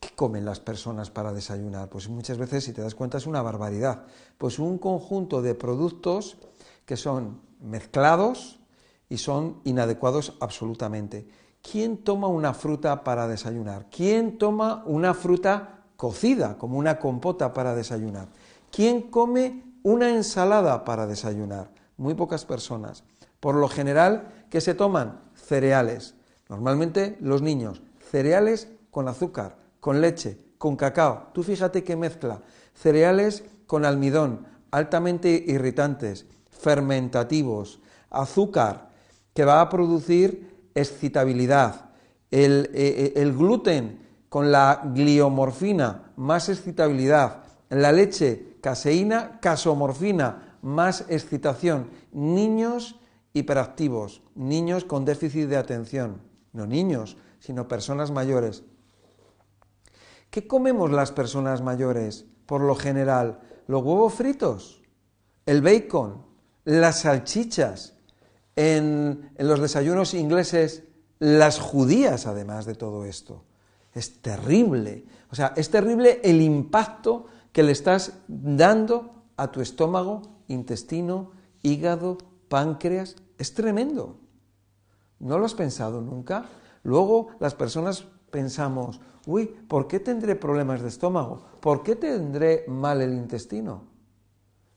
¿Qué 0.00 0.10
comen 0.14 0.44
las 0.44 0.60
personas 0.60 1.10
para 1.10 1.32
desayunar? 1.32 1.88
Pues 1.88 2.08
muchas 2.08 2.38
veces, 2.38 2.64
si 2.64 2.72
te 2.72 2.82
das 2.82 2.94
cuenta, 2.94 3.18
es 3.18 3.26
una 3.26 3.42
barbaridad. 3.42 4.04
Pues 4.36 4.58
un 4.58 4.78
conjunto 4.78 5.42
de 5.42 5.54
productos 5.54 6.38
que 6.84 6.96
son 6.96 7.40
mezclados 7.60 8.60
y 9.08 9.18
son 9.18 9.60
inadecuados 9.64 10.34
absolutamente. 10.40 11.26
¿Quién 11.62 11.98
toma 11.98 12.28
una 12.28 12.54
fruta 12.54 13.02
para 13.02 13.26
desayunar? 13.26 13.86
¿Quién 13.90 14.38
toma 14.38 14.84
una 14.86 15.14
fruta 15.14 15.80
cocida, 15.96 16.56
como 16.56 16.78
una 16.78 16.98
compota 16.98 17.52
para 17.52 17.74
desayunar? 17.74 18.28
¿Quién 18.70 19.10
come 19.10 19.64
una 19.82 20.10
ensalada 20.10 20.84
para 20.84 21.06
desayunar? 21.06 21.70
Muy 21.96 22.14
pocas 22.14 22.44
personas. 22.44 23.02
Por 23.40 23.56
lo 23.56 23.68
general, 23.68 24.28
¿qué 24.50 24.60
se 24.60 24.74
toman? 24.74 25.20
Cereales. 25.34 26.14
Normalmente 26.48 27.18
los 27.20 27.42
niños, 27.42 27.82
cereales 28.10 28.68
con 28.90 29.08
azúcar, 29.08 29.56
con 29.88 30.02
leche, 30.02 30.36
con 30.58 30.76
cacao. 30.76 31.28
Tú 31.32 31.42
fíjate 31.42 31.82
qué 31.82 31.96
mezcla. 31.96 32.42
Cereales 32.74 33.42
con 33.66 33.86
almidón, 33.86 34.46
altamente 34.70 35.30
irritantes, 35.46 36.26
fermentativos, 36.50 37.80
azúcar, 38.10 38.90
que 39.32 39.46
va 39.46 39.62
a 39.62 39.70
producir 39.70 40.68
excitabilidad. 40.74 41.88
El, 42.30 42.68
eh, 42.74 43.14
eh, 43.14 43.22
el 43.22 43.34
gluten 43.34 43.98
con 44.28 44.52
la 44.52 44.82
gliomorfina, 44.92 46.12
más 46.16 46.50
excitabilidad. 46.50 47.44
La 47.70 47.90
leche 47.90 48.58
caseína, 48.60 49.40
casomorfina, 49.40 50.58
más 50.60 51.06
excitación, 51.08 51.88
niños 52.12 52.96
hiperactivos, 53.32 54.20
niños 54.34 54.84
con 54.84 55.06
déficit 55.06 55.48
de 55.48 55.56
atención, 55.56 56.20
no 56.52 56.66
niños, 56.66 57.16
sino 57.38 57.68
personas 57.68 58.10
mayores. 58.10 58.64
¿Qué 60.30 60.46
comemos 60.46 60.90
las 60.90 61.12
personas 61.12 61.62
mayores? 61.62 62.26
Por 62.46 62.62
lo 62.62 62.74
general, 62.74 63.40
los 63.66 63.82
huevos 63.82 64.14
fritos, 64.14 64.82
el 65.46 65.62
bacon, 65.62 66.24
las 66.64 67.00
salchichas, 67.00 67.94
en, 68.58 69.30
los 69.38 69.60
desayunos 69.60 70.14
ingleses, 70.14 70.82
las 71.20 71.60
judías, 71.60 72.26
además 72.26 72.66
de 72.66 72.74
todo 72.74 73.04
esto. 73.04 73.44
Es 73.94 74.20
terrible. 74.20 75.04
O 75.30 75.36
sea, 75.36 75.52
es 75.56 75.70
terrible 75.70 76.20
el 76.24 76.42
impacto 76.42 77.26
que 77.52 77.62
le 77.62 77.72
estás 77.72 78.14
dando 78.26 79.22
a 79.36 79.52
tu 79.52 79.60
estómago, 79.60 80.22
intestino, 80.48 81.30
hígado, 81.62 82.18
páncreas. 82.48 83.14
Es 83.38 83.54
tremendo. 83.54 84.18
¿No 85.20 85.38
lo 85.38 85.46
has 85.46 85.54
pensado 85.54 86.00
nunca? 86.00 86.46
Luego 86.82 87.28
las 87.38 87.54
personas 87.54 88.06
pensamos, 88.30 89.00
uy, 89.26 89.46
¿por 89.46 89.88
qué 89.88 90.00
tendré 90.00 90.36
problemas 90.36 90.82
de 90.82 90.88
estómago? 90.88 91.42
¿Por 91.60 91.82
qué 91.82 91.96
tendré 91.96 92.64
mal 92.68 93.00
el 93.00 93.14
intestino? 93.14 93.84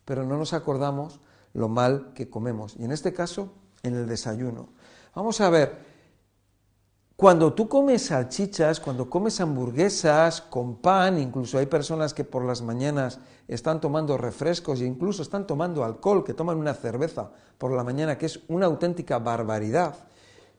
Pero 0.06 0.24
no 0.24 0.38
nos 0.38 0.54
acordamos 0.54 1.20
lo 1.54 1.70
mal 1.70 2.14
que 2.14 2.30
comemos. 2.30 2.76
Y 2.78 2.84
en 2.84 2.92
este 2.92 3.14
caso, 3.14 3.54
en 3.84 3.96
el 3.96 4.08
desayuno. 4.08 4.70
Vamos 5.16 5.42
a 5.42 5.50
ver, 5.50 5.92
cuando 7.22 7.54
tú 7.54 7.68
comes 7.70 8.08
salchichas, 8.08 8.80
cuando 8.80 9.08
comes 9.08 9.40
hamburguesas 9.42 10.42
con 10.42 10.78
pan, 10.78 11.20
incluso 11.20 11.60
hay 11.60 11.68
personas 11.68 12.14
que 12.16 12.24
por 12.24 12.44
las 12.44 12.64
mañanas 12.64 13.20
están 13.48 13.80
tomando 13.80 14.18
refrescos 14.18 14.82
e 14.82 14.86
incluso 14.86 15.22
están 15.22 15.46
tomando 15.46 15.84
alcohol, 15.84 16.24
que 16.24 16.34
toman 16.34 16.58
una 16.58 16.74
cerveza 16.74 17.30
por 17.58 17.74
la 17.74 17.84
mañana, 17.84 18.18
que 18.18 18.26
es 18.26 18.40
una 18.48 18.66
auténtica 18.66 19.20
barbaridad, 19.20 19.96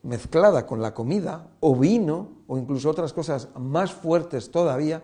mezclada 0.02 0.66
con 0.66 0.82
la 0.82 0.94
comida, 0.94 1.50
o 1.60 1.76
vino, 1.76 2.28
o 2.46 2.58
incluso 2.58 2.90
otras 2.90 3.12
cosas 3.12 3.48
más 3.58 3.92
fuertes 3.92 4.50
todavía, 4.50 5.02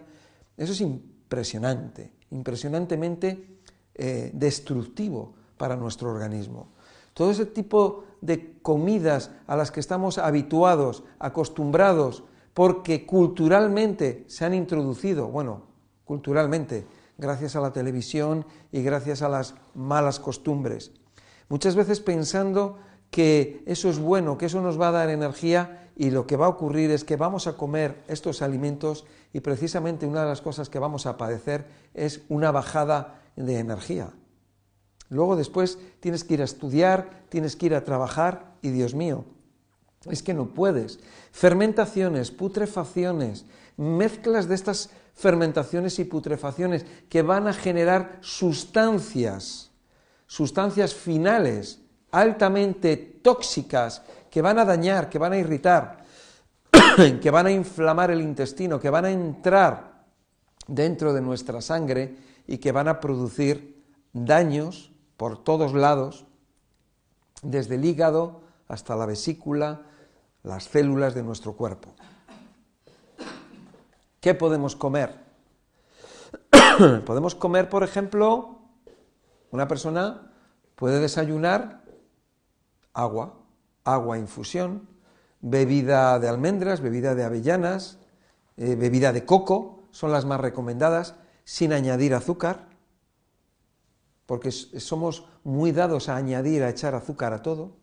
eso 0.57 0.73
es 0.73 0.81
impresionante, 0.81 2.13
impresionantemente 2.31 3.61
eh, 3.95 4.31
destructivo 4.35 5.35
para 5.57 5.77
nuestro 5.77 6.11
organismo. 6.11 6.69
Todo 7.15 7.31
ese 7.31 7.47
tipo 7.47 8.05
de 8.21 8.61
comidas 8.61 9.31
a 9.47 9.57
las 9.57 9.71
que 9.71 9.81
estamos 9.81 10.19
habituados, 10.19 11.05
acostumbrados, 11.19 12.25
porque 12.55 13.07
culturalmente 13.07 14.25
se 14.27 14.45
han 14.45 14.55
introducido, 14.55 15.29
bueno, 15.29 15.63
culturalmente, 16.05 16.87
gracias 17.17 17.55
a 17.55 17.61
la 17.61 17.73
televisión 17.73 18.47
y 18.73 18.83
gracias 18.83 19.23
a 19.23 19.29
las 19.29 19.55
malas 19.75 20.19
costumbres. 20.19 20.93
Muchas 21.49 21.77
veces 21.77 22.01
pensando 22.01 22.79
que 23.11 23.63
eso 23.67 23.89
es 23.89 23.99
bueno, 23.99 24.39
que 24.39 24.47
eso 24.47 24.61
nos 24.61 24.81
va 24.81 24.89
a 24.89 24.93
dar 24.93 25.11
energía 25.11 25.91
y 25.97 26.11
lo 26.11 26.27
que 26.27 26.37
va 26.37 26.47
a 26.47 26.51
ocurrir 26.51 26.91
es 26.91 27.05
que 27.05 27.17
vamos 27.17 27.47
a 27.47 27.57
comer 27.57 28.03
estos 28.07 28.43
alimentos 28.43 29.05
y 29.33 29.41
precisamente 29.41 30.07
una 30.07 30.23
de 30.23 30.29
las 30.29 30.41
cosas 30.41 30.69
que 30.69 30.79
vamos 30.79 31.07
a 31.07 31.17
padecer 31.17 31.67
es 31.95 32.23
una 32.29 32.51
bajada 32.51 33.23
de 33.37 33.59
energía. 33.59 34.13
Luego 35.11 35.37
después 35.37 35.79
tienes 36.01 36.23
que 36.23 36.35
ir 36.35 36.43
a 36.43 36.45
estudiar, 36.45 37.25
tienes 37.29 37.57
que 37.57 37.67
ir 37.67 37.75
a 37.75 37.85
trabajar 37.85 38.55
y 38.63 38.71
Dios 38.71 38.95
mío, 38.95 39.25
es 40.09 40.23
que 40.23 40.35
no 40.35 40.55
puedes. 40.55 41.01
Fermentaciones, 41.33 42.31
putrefacciones, 42.31 43.47
mezclas 43.77 44.49
de 44.49 44.55
estas 44.55 44.91
fermentaciones 45.15 45.99
y 45.99 46.05
putrefacciones 46.05 46.85
que 47.09 47.23
van 47.23 47.49
a 47.49 47.53
generar 47.53 48.19
sustancias, 48.21 49.73
sustancias 50.27 50.95
finales 50.95 51.81
altamente 52.11 52.97
tóxicas 53.23 54.03
que 54.31 54.43
van 54.43 54.59
a 54.59 54.65
dañar, 54.65 55.09
que 55.09 55.19
van 55.19 55.33
a 55.33 55.39
irritar, 55.39 56.05
que 57.23 57.31
van 57.31 57.47
a 57.47 57.51
inflamar 57.51 58.11
el 58.11 58.21
intestino, 58.21 58.81
que 58.81 58.91
van 58.91 59.05
a 59.05 59.11
entrar 59.11 60.05
dentro 60.67 61.13
de 61.13 61.21
nuestra 61.21 61.61
sangre 61.61 62.17
y 62.47 62.59
que 62.59 62.73
van 62.73 62.89
a 62.89 63.01
producir 63.01 63.85
daños 64.13 64.93
por 65.17 65.43
todos 65.43 65.75
lados, 65.75 66.27
desde 67.43 67.77
el 67.77 67.85
hígado 67.85 68.43
hasta 68.69 68.97
la 68.97 69.07
vesícula, 69.07 69.83
las 70.43 70.65
células 70.65 71.15
de 71.15 71.23
nuestro 71.23 71.55
cuerpo. 71.55 71.95
¿Qué 74.21 74.35
podemos 74.35 74.77
comer? 74.77 75.15
podemos 77.07 77.35
comer, 77.35 77.69
por 77.69 77.83
ejemplo, 77.83 78.59
una 79.51 79.67
persona 79.67 80.33
puede 80.75 81.01
desayunar 81.01 81.83
agua, 83.03 83.35
agua 83.85 84.19
infusión, 84.19 84.89
bebida 85.41 86.19
de 86.19 86.29
almendras, 86.29 86.81
bebida 86.81 87.15
de 87.15 87.25
avellanas, 87.25 87.99
eh, 88.57 88.75
bebida 88.75 89.13
de 89.13 89.25
coco, 89.25 89.85
son 89.91 90.13
las 90.13 90.25
más 90.25 90.41
recomendadas, 90.41 91.15
sin 91.45 91.73
añadir 91.73 92.15
azúcar 92.15 92.69
porque 94.29 94.53
somos 94.53 95.25
muy 95.43 95.73
dados 95.73 96.11
a 96.11 96.17
añadir, 96.17 96.63
a 96.63 96.69
echar 96.69 96.95
azúcar 96.95 97.33
a 97.33 97.41
todo. 97.41 97.78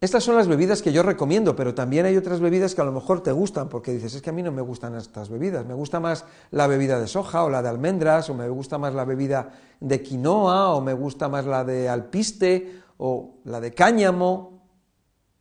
Estas 0.00 0.22
son 0.22 0.36
las 0.36 0.46
bebidas 0.46 0.80
que 0.80 0.92
yo 0.92 1.02
recomiendo, 1.02 1.56
pero 1.56 1.74
también 1.74 2.06
hay 2.06 2.16
otras 2.16 2.38
bebidas 2.38 2.76
que 2.76 2.80
a 2.80 2.84
lo 2.84 2.92
mejor 2.92 3.20
te 3.20 3.32
gustan, 3.32 3.68
porque 3.68 3.92
dices, 3.92 4.14
es 4.14 4.22
que 4.22 4.30
a 4.30 4.32
mí 4.32 4.44
no 4.44 4.52
me 4.52 4.62
gustan 4.62 4.94
estas 4.94 5.28
bebidas, 5.28 5.66
me 5.66 5.74
gusta 5.74 5.98
más 5.98 6.24
la 6.52 6.68
bebida 6.68 7.00
de 7.00 7.08
soja 7.08 7.42
o 7.42 7.50
la 7.50 7.62
de 7.62 7.68
almendras, 7.68 8.30
o 8.30 8.34
me 8.34 8.48
gusta 8.48 8.78
más 8.78 8.94
la 8.94 9.04
bebida 9.04 9.50
de 9.80 10.00
quinoa, 10.00 10.74
o 10.74 10.80
me 10.80 10.94
gusta 10.94 11.28
más 11.28 11.46
la 11.46 11.64
de 11.64 11.88
alpiste, 11.88 12.80
o 12.98 13.38
la 13.44 13.60
de 13.60 13.74
cáñamo. 13.74 14.62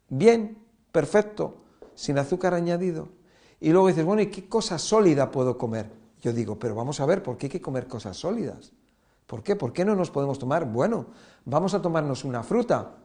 Bien, 0.10 0.58
perfecto, 0.92 1.58
sin 1.94 2.18
azúcar 2.18 2.56
añadido. 2.56 3.10
Y 3.60 3.70
luego 3.70 3.90
dices, 3.90 4.06
bueno, 4.06 4.24
¿y 4.24 4.28
qué 4.28 4.50
cosa 4.50 4.80
sólida 4.80 5.30
puedo 5.30 5.56
comer? 5.56 5.92
Yo 6.22 6.34
digo, 6.34 6.58
pero 6.58 6.74
vamos 6.74 7.00
a 7.00 7.06
ver, 7.06 7.22
¿por 7.22 7.38
qué 7.38 7.46
hay 7.46 7.52
que 7.52 7.62
comer 7.62 7.88
cosas 7.88 8.18
sólidas? 8.18 8.72
¿Por 9.28 9.44
qué? 9.44 9.56
¿Por 9.56 9.72
qué 9.72 9.86
no 9.86 9.96
nos 9.96 10.10
podemos 10.10 10.40
tomar? 10.40 10.66
Bueno, 10.66 11.08
vamos 11.46 11.76
a 11.76 11.82
tomarnos 11.82 12.24
una 12.24 12.42
fruta, 12.42 12.96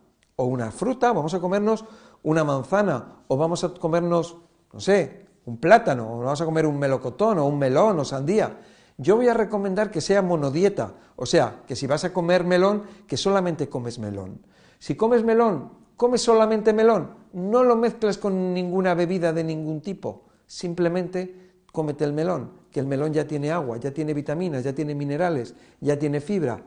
o 0.43 0.47
una 0.47 0.73
fruta, 0.73 1.13
vamos 1.13 1.35
a 1.35 1.41
comernos 1.41 1.85
una 2.25 2.43
manzana, 2.43 3.23
o 3.29 3.37
vamos 3.37 3.63
a 3.63 3.69
comernos, 3.75 4.37
no 4.73 4.81
sé, 4.81 5.27
un 5.45 5.59
plátano, 5.59 6.15
o 6.15 6.19
vamos 6.19 6.41
a 6.41 6.45
comer 6.45 6.67
un 6.67 6.79
melocotón, 6.79 7.39
o 7.39 7.47
un 7.47 7.59
melón, 7.59 7.99
o 7.99 8.05
sandía. 8.05 8.59
Yo 8.99 9.17
voy 9.17 9.29
a 9.29 9.35
recomendar 9.35 9.91
que 9.91 10.01
sea 10.01 10.21
monodieta, 10.21 10.95
o 11.17 11.27
sea, 11.27 11.63
que 11.67 11.77
si 11.77 11.87
vas 11.87 12.05
a 12.05 12.13
comer 12.13 12.45
melón, 12.45 12.83
que 13.07 13.17
solamente 13.17 13.69
comes 13.69 13.99
melón. 13.99 14.43
Si 14.79 14.97
comes 14.97 15.25
melón, 15.25 15.71
comes 15.97 16.23
solamente 16.23 16.73
melón, 16.73 17.11
no 17.33 17.63
lo 17.63 17.77
mezcles 17.77 18.19
con 18.19 18.53
ninguna 18.53 18.95
bebida 18.95 19.33
de 19.33 19.45
ningún 19.45 19.81
tipo, 19.81 20.25
simplemente 20.47 21.63
cómete 21.71 22.05
el 22.05 22.13
melón 22.13 22.63
que 22.73 22.81
el 22.81 22.87
melón 22.87 23.13
ya 23.13 23.27
tiene 23.27 23.53
agua, 23.53 23.77
ya 23.77 23.93
tiene 23.93 24.15
vitaminas, 24.15 24.65
ya 24.65 24.75
tiene 24.75 24.95
minerales, 24.95 25.55
ya 25.81 25.99
tiene 25.99 26.21
fibra. 26.21 26.65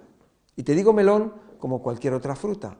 Y 0.56 0.64
te 0.64 0.76
digo 0.76 0.94
melón 0.94 1.34
como 1.58 1.82
cualquier 1.82 2.14
otra 2.14 2.36
fruta. 2.36 2.78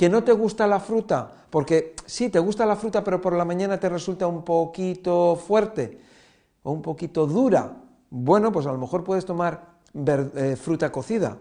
¿Que 0.00 0.08
no 0.08 0.24
te 0.24 0.32
gusta 0.32 0.66
la 0.66 0.80
fruta? 0.80 1.30
Porque 1.50 1.94
sí, 2.06 2.30
te 2.30 2.38
gusta 2.38 2.64
la 2.64 2.74
fruta, 2.74 3.04
pero 3.04 3.20
por 3.20 3.34
la 3.34 3.44
mañana 3.44 3.78
te 3.78 3.86
resulta 3.86 4.26
un 4.26 4.42
poquito 4.42 5.36
fuerte 5.36 6.00
o 6.62 6.72
un 6.72 6.80
poquito 6.80 7.26
dura. 7.26 7.76
Bueno, 8.08 8.50
pues 8.50 8.64
a 8.64 8.72
lo 8.72 8.78
mejor 8.78 9.04
puedes 9.04 9.26
tomar 9.26 9.74
eh, 9.92 10.56
fruta 10.58 10.90
cocida, 10.90 11.36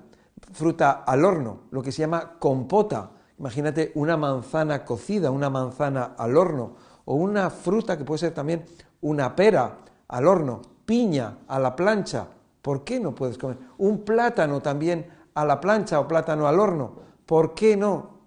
fruta 0.51 1.05
al 1.07 1.23
horno, 1.23 1.59
lo 1.71 1.81
que 1.81 1.93
se 1.93 1.99
llama 2.01 2.33
compota. 2.37 3.11
Imagínate 3.37 3.93
una 3.95 4.17
manzana 4.17 4.83
cocida, 4.83 5.31
una 5.31 5.49
manzana 5.49 6.15
al 6.17 6.35
horno, 6.35 6.73
o 7.05 7.15
una 7.15 7.49
fruta 7.49 7.97
que 7.97 8.03
puede 8.03 8.17
ser 8.17 8.33
también 8.33 8.65
una 8.99 9.37
pera 9.37 9.77
al 10.09 10.27
horno, 10.27 10.61
piña 10.85 11.37
a 11.47 11.59
la 11.59 11.77
plancha. 11.77 12.27
¿Por 12.61 12.83
qué 12.83 12.99
no 12.99 13.15
puedes 13.15 13.37
comer? 13.37 13.57
Un 13.77 13.99
plátano 13.99 14.59
también 14.59 15.07
a 15.33 15.45
la 15.45 15.61
plancha 15.61 15.97
o 15.97 16.09
plátano 16.09 16.45
al 16.45 16.59
horno. 16.59 16.91
¿Por 17.25 17.53
qué 17.53 17.77
no? 17.77 18.18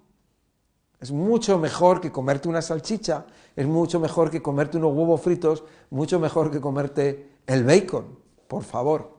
Es 1.03 1.11
mucho 1.11 1.59
mejor 1.59 2.01
que 2.01 2.13
comerte 2.13 2.49
una 2.49 2.63
salchicha, 2.63 3.27
es 3.57 3.67
mucho 3.67 3.99
mejor 3.99 4.31
que 4.31 4.41
comerte 4.41 4.79
unos 4.79 4.95
huevos 4.95 5.21
fritos, 5.21 5.65
mucho 5.91 6.21
mejor 6.21 6.53
que 6.53 6.61
comerte 6.61 7.39
el 7.45 7.65
bacon, 7.65 8.21
por 8.47 8.63
favor. 8.63 9.17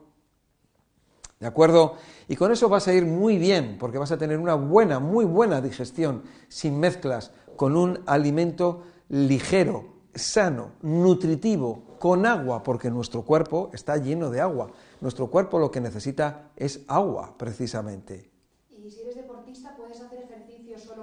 ¿De 1.38 1.46
acuerdo? 1.46 1.96
Y 2.26 2.36
con 2.36 2.50
eso 2.50 2.70
vas 2.70 2.88
a 2.88 2.94
ir 2.94 3.04
muy 3.04 3.36
bien, 3.36 3.76
porque 3.78 3.98
vas 3.98 4.10
a 4.12 4.16
tener 4.16 4.38
una 4.38 4.54
buena, 4.54 4.98
muy 4.98 5.26
buena 5.26 5.60
digestión, 5.60 6.22
sin 6.48 6.80
mezclas, 6.80 7.32
con 7.54 7.76
un 7.76 8.00
alimento 8.06 8.84
ligero, 9.10 9.84
sano, 10.14 10.72
nutritivo, 10.80 11.98
con 11.98 12.24
agua, 12.24 12.62
porque 12.62 12.90
nuestro 12.90 13.26
cuerpo 13.26 13.68
está 13.74 13.98
lleno 13.98 14.30
de 14.30 14.40
agua. 14.40 14.70
Nuestro 15.02 15.26
cuerpo 15.26 15.58
lo 15.58 15.70
que 15.70 15.82
necesita 15.82 16.50
es 16.56 16.80
agua, 16.88 17.34
precisamente. 17.36 18.30
¿Y 18.70 18.90
si 18.90 19.02
eres 19.02 19.16
deportista, 19.16 19.74
puedes 19.76 20.00
hacer 20.00 20.13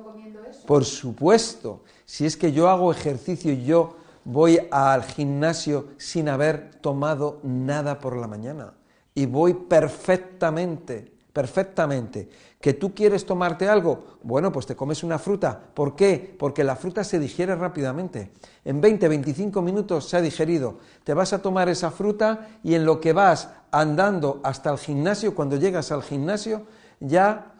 comiendo 0.04 0.44
eso? 0.44 0.66
Por 0.66 0.86
supuesto. 0.86 1.84
Si 2.06 2.26
es 2.26 2.38
que 2.38 2.52
yo 2.52 2.70
hago 2.70 2.92
ejercicio 2.92 3.52
y 3.54 3.64
yo 3.64 3.96
voy 4.24 4.60
al 4.72 5.04
gimnasio 5.04 5.88
sin 5.98 6.30
haber 6.30 6.76
tomado 6.76 7.40
nada 7.44 8.00
por 8.00 8.16
la 8.16 8.28
mañana 8.28 8.74
y 9.14 9.26
voy 9.26 9.54
perfectamente, 9.54 11.12
perfectamente. 11.34 12.30
¿Que 12.60 12.74
tú 12.74 12.94
quieres 12.94 13.26
tomarte 13.26 13.68
algo? 13.68 14.20
Bueno, 14.22 14.52
pues 14.52 14.68
te 14.68 14.76
comes 14.76 15.04
una 15.04 15.18
fruta. 15.18 15.60
¿Por 15.74 15.96
qué? 15.96 16.36
Porque 16.38 16.64
la 16.64 16.76
fruta 16.76 17.04
se 17.04 17.20
digiere 17.20 17.56
rápidamente. 17.56 18.32
En 18.64 18.80
20, 18.80 19.08
25 19.08 19.62
minutos 19.62 20.08
se 20.08 20.18
ha 20.18 20.22
digerido. 20.22 20.78
Te 21.04 21.14
vas 21.14 21.34
a 21.34 21.42
tomar 21.42 21.70
esa 21.70 21.90
fruta 21.90 22.50
y 22.64 22.76
en 22.76 22.86
lo 22.86 23.02
que 23.02 23.14
vas 23.14 23.50
andando 23.72 24.40
hasta 24.44 24.72
el 24.72 24.78
gimnasio, 24.78 25.34
cuando 25.34 25.56
llegas 25.56 25.92
al 25.92 26.04
gimnasio, 26.04 26.68
ya 27.00 27.51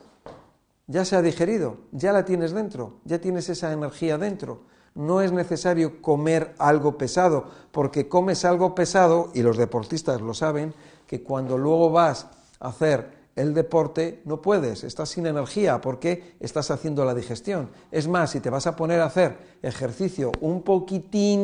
ya 0.92 1.06
se 1.06 1.16
ha 1.16 1.22
digerido, 1.22 1.78
ya 1.92 2.12
la 2.12 2.26
tienes 2.26 2.52
dentro, 2.52 3.00
ya 3.06 3.20
tienes 3.20 3.48
esa 3.50 3.72
energía 3.72 4.18
dentro. 4.18 4.64
No 4.94 5.22
es 5.22 5.32
necesario 5.32 6.02
comer 6.02 6.54
algo 6.58 6.98
pesado, 6.98 7.46
porque 7.72 8.10
comes 8.10 8.44
algo 8.44 8.76
pesado, 8.76 9.32
y 9.34 9.42
los 9.42 9.56
deportistas 9.56 10.20
lo 10.20 10.34
saben, 10.34 10.74
que 11.08 11.24
cuando 11.24 11.58
luego 11.58 11.92
vas 11.92 12.28
a 12.60 12.68
hacer 12.68 13.22
el 13.38 13.54
deporte 13.54 14.22
no 14.26 14.42
puedes, 14.42 14.84
estás 14.84 15.08
sin 15.10 15.26
energía 15.26 15.80
porque 15.80 16.36
estás 16.42 16.70
haciendo 16.70 17.06
la 17.06 17.16
digestión. 17.16 17.70
Es 17.90 18.10
más, 18.10 18.32
si 18.32 18.42
te 18.42 18.50
vas 18.50 18.68
a 18.68 18.76
poner 18.76 19.00
a 19.00 19.06
hacer 19.06 19.38
ejercicio 19.62 20.34
un 20.42 20.62
poquitín 20.64 21.40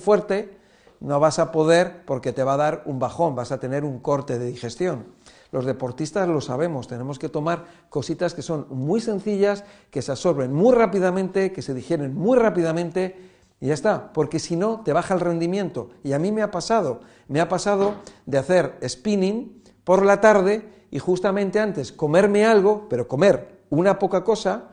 fuerte, 0.00 0.58
no 1.00 1.20
vas 1.20 1.38
a 1.38 1.52
poder 1.52 2.04
porque 2.04 2.32
te 2.32 2.42
va 2.42 2.54
a 2.54 2.56
dar 2.56 2.82
un 2.86 2.98
bajón, 2.98 3.36
vas 3.36 3.52
a 3.52 3.60
tener 3.60 3.84
un 3.84 4.00
corte 4.00 4.40
de 4.40 4.46
digestión. 4.46 5.06
Los 5.50 5.64
deportistas 5.64 6.28
lo 6.28 6.40
sabemos, 6.40 6.88
tenemos 6.88 7.18
que 7.18 7.28
tomar 7.28 7.64
cositas 7.88 8.34
que 8.34 8.42
son 8.42 8.66
muy 8.70 9.00
sencillas, 9.00 9.64
que 9.90 10.02
se 10.02 10.12
absorben 10.12 10.52
muy 10.52 10.74
rápidamente, 10.74 11.52
que 11.52 11.62
se 11.62 11.72
digieren 11.72 12.14
muy 12.14 12.38
rápidamente 12.38 13.16
y 13.60 13.68
ya 13.68 13.74
está, 13.74 14.12
porque 14.12 14.38
si 14.38 14.56
no, 14.56 14.82
te 14.82 14.92
baja 14.92 15.14
el 15.14 15.20
rendimiento. 15.20 15.90
Y 16.04 16.12
a 16.12 16.18
mí 16.18 16.32
me 16.32 16.42
ha 16.42 16.50
pasado, 16.50 17.00
me 17.28 17.40
ha 17.40 17.48
pasado 17.48 17.94
de 18.26 18.38
hacer 18.38 18.78
spinning 18.86 19.62
por 19.84 20.04
la 20.04 20.20
tarde 20.20 20.86
y 20.90 20.98
justamente 20.98 21.58
antes 21.60 21.92
comerme 21.92 22.44
algo, 22.44 22.86
pero 22.88 23.08
comer 23.08 23.62
una 23.70 23.98
poca 23.98 24.22
cosa, 24.24 24.68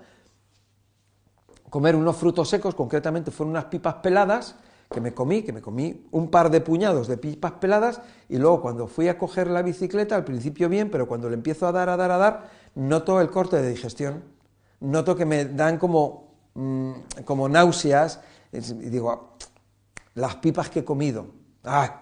comer 1.69 1.95
unos 1.95 2.15
frutos 2.17 2.49
secos, 2.49 2.76
concretamente 2.76 3.32
fueron 3.32 3.52
unas 3.52 3.65
pipas 3.65 3.95
peladas, 3.95 4.56
que 4.91 5.02
me 5.02 5.13
comí, 5.13 5.43
que 5.43 5.52
me 5.52 5.62
comí 5.62 6.06
un 6.12 6.30
par 6.30 6.50
de 6.50 6.62
puñados 6.62 7.08
de 7.08 7.17
pipas 7.17 7.54
peladas 7.54 8.02
y 8.30 8.38
luego 8.38 8.62
cuando 8.62 8.88
fui 8.88 9.08
a 9.08 9.17
coger 9.17 9.48
la 9.48 9.62
bicicleta, 9.62 10.15
al 10.15 10.24
principio 10.24 10.69
bien, 10.69 10.89
pero 10.89 11.08
cuando 11.08 11.30
le 11.30 11.36
empiezo 11.36 11.67
a 11.67 11.71
dar, 11.71 11.89
a 11.89 11.98
dar, 11.98 12.12
a 12.12 12.17
dar, 12.17 12.50
noto 12.76 13.19
el 13.19 13.30
corte 13.30 13.62
de 13.62 13.69
digestión, 13.69 14.24
noto 14.80 15.15
que 15.15 15.26
me 15.26 15.45
dan 15.45 15.78
como, 15.78 16.36
mm, 16.54 16.91
como 17.26 17.50
náuseas, 17.50 18.21
y 18.52 18.60
digo, 18.89 19.12
ah, 19.12 19.21
las 20.15 20.36
pipas 20.36 20.69
que 20.69 20.80
he 20.80 20.86
comido. 20.86 21.28
Ah. 21.63 22.02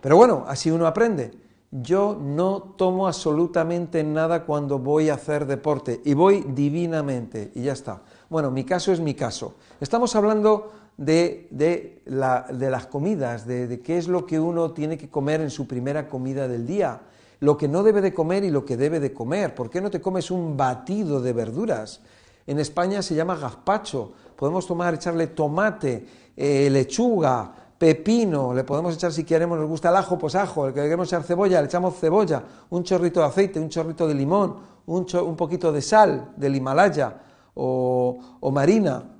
Pero 0.00 0.16
bueno, 0.16 0.44
así 0.46 0.70
uno 0.70 0.86
aprende. 0.86 1.32
Yo 1.70 2.18
no 2.20 2.74
tomo 2.76 3.06
absolutamente 3.06 4.02
nada 4.02 4.44
cuando 4.44 4.78
voy 4.78 5.08
a 5.08 5.14
hacer 5.14 5.46
deporte 5.46 6.00
y 6.04 6.14
voy 6.14 6.44
divinamente 6.48 7.52
y 7.54 7.62
ya 7.62 7.72
está. 7.72 8.02
Bueno, 8.28 8.50
mi 8.50 8.64
caso 8.64 8.92
es 8.92 9.00
mi 9.00 9.14
caso. 9.14 9.54
Estamos 9.80 10.16
hablando 10.16 10.72
de, 11.00 11.48
de, 11.50 12.02
las 12.04 12.86
comidas, 12.86 13.46
de, 13.46 13.66
de 13.66 13.80
qué 13.80 13.96
es 13.96 14.06
lo 14.06 14.26
que 14.26 14.38
uno 14.38 14.72
tiene 14.72 14.98
que 14.98 15.08
comer 15.08 15.40
en 15.40 15.48
su 15.48 15.66
primera 15.66 16.06
comida 16.06 16.46
del 16.46 16.66
día, 16.66 17.00
lo 17.40 17.56
que 17.56 17.68
no 17.68 17.82
debe 17.82 18.02
de 18.02 18.12
comer 18.12 18.44
y 18.44 18.50
lo 18.50 18.66
que 18.66 18.76
debe 18.76 19.00
de 19.00 19.14
comer. 19.14 19.54
¿Por 19.54 19.70
qué 19.70 19.80
no 19.80 19.90
te 19.90 20.02
comes 20.02 20.30
un 20.30 20.58
batido 20.58 21.22
de 21.22 21.32
verduras? 21.32 22.02
En 22.46 22.58
España 22.58 23.00
se 23.00 23.14
llama 23.14 23.34
gazpacho. 23.34 24.12
Podemos 24.36 24.66
tomar, 24.66 24.92
echarle 24.92 25.28
tomate, 25.28 26.06
eh, 26.36 26.68
lechuga, 26.68 27.50
pepino, 27.78 28.52
le 28.52 28.64
podemos 28.64 28.94
echar 28.94 29.10
si 29.10 29.24
queremos, 29.24 29.58
nos 29.58 29.70
gusta 29.70 29.88
el 29.88 29.96
ajo, 29.96 30.18
pues 30.18 30.34
ajo, 30.34 30.66
que 30.66 30.74
queremos 30.74 31.08
echar 31.08 31.22
cebolla, 31.22 31.62
le 31.62 31.66
echamos 31.66 31.98
cebolla, 31.98 32.44
un 32.68 32.84
chorrito 32.84 33.20
de 33.20 33.26
aceite, 33.26 33.58
un 33.58 33.70
chorrito 33.70 34.06
de 34.06 34.14
limón, 34.14 34.56
un, 34.84 35.06
un 35.14 35.36
poquito 35.36 35.72
de 35.72 35.80
sal 35.80 36.32
del 36.36 36.56
Himalaya 36.56 37.22
o, 37.54 38.18
o 38.38 38.50
marina. 38.50 39.19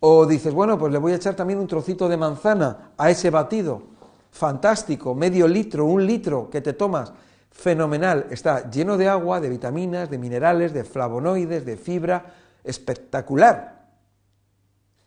O 0.00 0.26
dices, 0.26 0.52
bueno, 0.52 0.78
pues 0.78 0.92
le 0.92 0.98
voy 0.98 1.12
a 1.12 1.16
echar 1.16 1.34
también 1.34 1.58
un 1.58 1.66
trocito 1.66 2.08
de 2.08 2.16
manzana 2.16 2.92
a 2.96 3.10
ese 3.10 3.30
batido. 3.30 3.82
Fantástico, 4.30 5.14
medio 5.14 5.48
litro, 5.48 5.86
un 5.86 6.04
litro 6.06 6.50
que 6.50 6.60
te 6.60 6.74
tomas. 6.74 7.12
Fenomenal, 7.50 8.26
está 8.30 8.70
lleno 8.70 8.98
de 8.98 9.08
agua, 9.08 9.40
de 9.40 9.48
vitaminas, 9.48 10.10
de 10.10 10.18
minerales, 10.18 10.74
de 10.74 10.84
flavonoides, 10.84 11.64
de 11.64 11.76
fibra, 11.78 12.34
espectacular. 12.62 13.86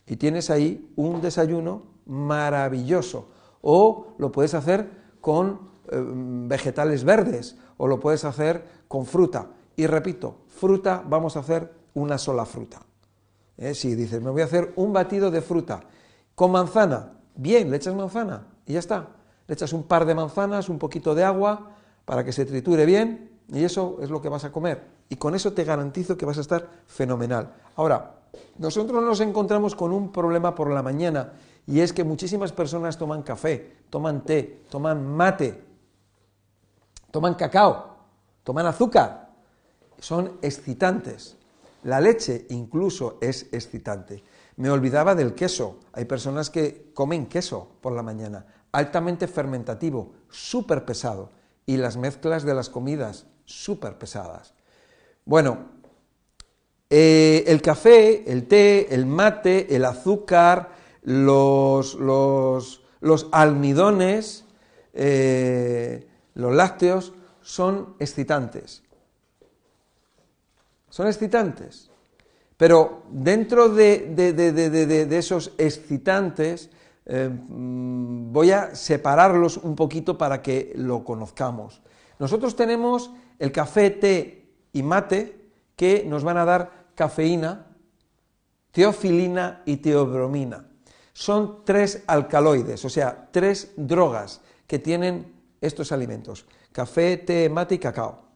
Y 0.08 0.15
tienes 0.15 0.49
ahí 0.49 0.91
un 0.95 1.21
desayuno 1.21 1.84
maravilloso. 2.08 3.30
O 3.62 4.15
lo 4.17 4.32
puedes 4.32 4.56
hacer 4.56 4.89
con 5.21 5.60
eh, 5.91 6.04
vegetales 6.47 7.04
verdes, 7.04 7.56
o 7.78 7.88
lo 7.88 7.99
puedes 7.99 8.25
hacer 8.25 8.63
con 8.88 9.06
fruta. 9.06 9.49
Y 9.75 9.86
repito, 9.86 10.38
fruta 10.47 11.04
vamos 11.08 11.38
a 11.38 11.41
hacer 11.41 11.71
una 11.93 12.17
sola 12.17 12.45
fruta. 12.45 12.80
¿Eh? 13.60 13.76
Si 13.76 13.93
dices, 13.93 14.22
me 14.22 14.32
voy 14.32 14.41
a 14.41 14.45
hacer 14.45 14.72
un 14.78 14.93
batido 14.93 15.30
de 15.30 15.41
fruta 15.41 15.82
con 16.34 16.52
manzana, 16.52 17.12
bien, 17.36 17.69
le 17.69 17.78
echas 17.78 17.93
manzana 17.93 18.48
y 18.65 18.74
ya 18.74 18.80
está. 18.80 19.08
Le 19.48 19.54
echas 19.54 19.74
un 19.74 19.84
par 19.84 20.06
de 20.06 20.15
manzanas, 20.15 20.69
un 20.69 20.80
poquito 20.80 21.13
de 21.13 21.26
agua 21.26 21.72
para 22.06 22.24
que 22.24 22.32
se 22.32 22.45
triture 22.45 22.86
bien 22.86 23.30
y 23.52 23.63
eso 23.63 23.98
es 24.02 24.10
lo 24.10 24.22
que 24.22 24.30
vas 24.30 24.45
a 24.45 24.52
comer. 24.52 24.82
Y 25.10 25.17
con 25.17 25.36
eso 25.36 25.52
te 25.52 25.65
garantizo 25.65 26.15
que 26.15 26.26
vas 26.26 26.38
a 26.38 26.41
estar 26.41 26.67
fenomenal. 26.88 27.54
Ahora, 27.76 28.15
nosotros 28.58 29.04
nos 29.04 29.19
encontramos 29.19 29.76
con 29.76 29.91
un 29.91 30.12
problema 30.12 30.56
por 30.56 30.72
la 30.72 30.82
mañana 30.82 31.34
y 31.67 31.82
es 31.82 31.91
que 31.91 32.04
muchísimas 32.04 32.54
personas 32.54 32.98
toman 32.98 33.24
café, 33.24 33.76
toman 33.89 34.24
té, 34.24 34.63
toman 34.69 35.06
mate, 35.06 35.62
toman 37.12 37.36
cacao, 37.36 37.98
toman 38.43 38.67
azúcar. 38.67 39.30
Son 40.00 40.38
excitantes. 40.41 41.38
La 41.84 42.02
leche 42.02 42.46
incluso 42.50 43.18
es 43.22 43.48
excitante. 43.52 44.24
Me 44.58 44.70
olvidaba 44.70 45.15
del 45.15 45.34
queso. 45.34 45.80
Hay 45.94 46.06
personas 46.06 46.50
que 46.50 46.92
comen 46.94 47.28
queso 47.28 47.70
por 47.82 47.94
la 47.94 48.04
mañana, 48.04 48.46
altamente 48.72 49.28
fermentativo, 49.28 50.13
súper 50.30 50.86
pesado. 50.86 51.32
Y 51.65 51.78
las 51.78 51.98
mezclas 51.98 52.44
de 52.44 52.54
las 52.54 52.70
comidas, 52.70 53.28
súper 53.46 53.98
pesadas. 53.98 54.54
Bueno, 55.24 55.70
eh, 56.89 57.44
el 57.48 57.62
café, 57.62 58.30
el 58.32 58.48
té, 58.48 58.94
el 58.94 59.06
mate, 59.06 59.76
el 59.76 59.86
azúcar, 59.86 60.72
los, 61.04 61.96
almidones, 63.32 64.46
eh, 64.94 66.08
los 66.34 66.54
lácteos, 66.54 67.13
son 67.42 67.96
excitantes. 68.00 68.84
Son 71.00 71.08
excitantes. 71.08 71.90
Pero 72.58 73.04
dentro 73.10 73.70
de, 73.70 75.08
esos 75.12 75.54
excitantes, 75.58 76.70
eh, 77.06 77.30
mm, 77.30 78.34
voy 78.34 78.52
a 78.52 78.76
separarlos 78.76 79.56
un 79.64 79.78
poquito 79.78 80.18
para 80.18 80.42
que 80.42 80.74
lo 80.76 81.06
conozcamos. 81.06 81.82
Nosotros 82.20 82.54
tenemos 82.54 83.12
el 83.40 83.54
café, 83.54 83.92
té 83.92 84.52
y 84.74 84.84
mate 84.84 85.40
que 85.78 86.04
nos 86.04 86.26
van 86.26 86.36
a 86.36 86.44
dar 86.44 86.92
cafeína, 86.96 87.68
teofilina 88.72 89.62
y 89.64 89.78
teobromina. 89.78 90.68
Son 91.14 91.64
tres 91.64 92.04
alcaloides, 92.08 92.84
o 92.84 92.90
sea, 92.90 93.30
tres 93.32 93.72
drogas 93.78 94.42
que 94.68 94.80
tienen 94.80 95.32
estos 95.62 95.94
alimentos. 95.94 96.46
Café, 96.74 97.16
té, 97.16 97.48
mate 97.48 97.76
y 97.76 97.80
cacao. 97.80 98.29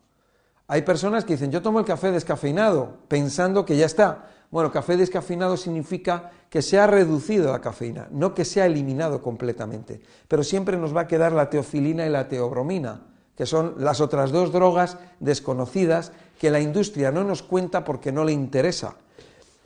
Hay 0.74 0.82
personas 0.82 1.24
que 1.24 1.34
dicen, 1.34 1.52
yo 1.52 1.62
tomo 1.62 1.78
el 1.78 1.86
café 1.86 2.12
descafeinado, 2.12 2.98
pensando 3.08 3.64
que 3.64 3.78
ya 3.78 3.86
está. 3.86 4.26
Bueno, 4.50 4.72
café 4.72 4.98
descafeinado 4.98 5.56
significa 5.56 6.32
que 6.50 6.64
se 6.64 6.80
ha 6.80 6.88
reducido 6.88 7.52
la 7.52 7.62
cafeína, 7.62 8.08
no 8.10 8.34
que 8.34 8.44
se 8.44 8.60
ha 8.60 8.66
eliminado 8.66 9.22
completamente. 9.22 10.02
Pero 10.28 10.44
siempre 10.44 10.76
nos 10.76 10.96
va 10.96 11.02
a 11.02 11.08
quedar 11.08 11.32
la 11.32 11.52
teofilina 11.52 12.08
y 12.08 12.10
la 12.10 12.28
teobromina, 12.28 13.02
que 13.38 13.46
son 13.46 13.76
las 13.78 14.02
otras 14.02 14.32
dos 14.32 14.52
drogas 14.52 14.98
desconocidas 15.20 16.12
que 16.40 16.50
la 16.50 16.60
industria 16.60 17.12
no 17.12 17.24
nos 17.24 17.44
cuenta 17.44 17.84
porque 17.84 18.12
no 18.12 18.24
le 18.24 18.32
interesa. 18.32 18.96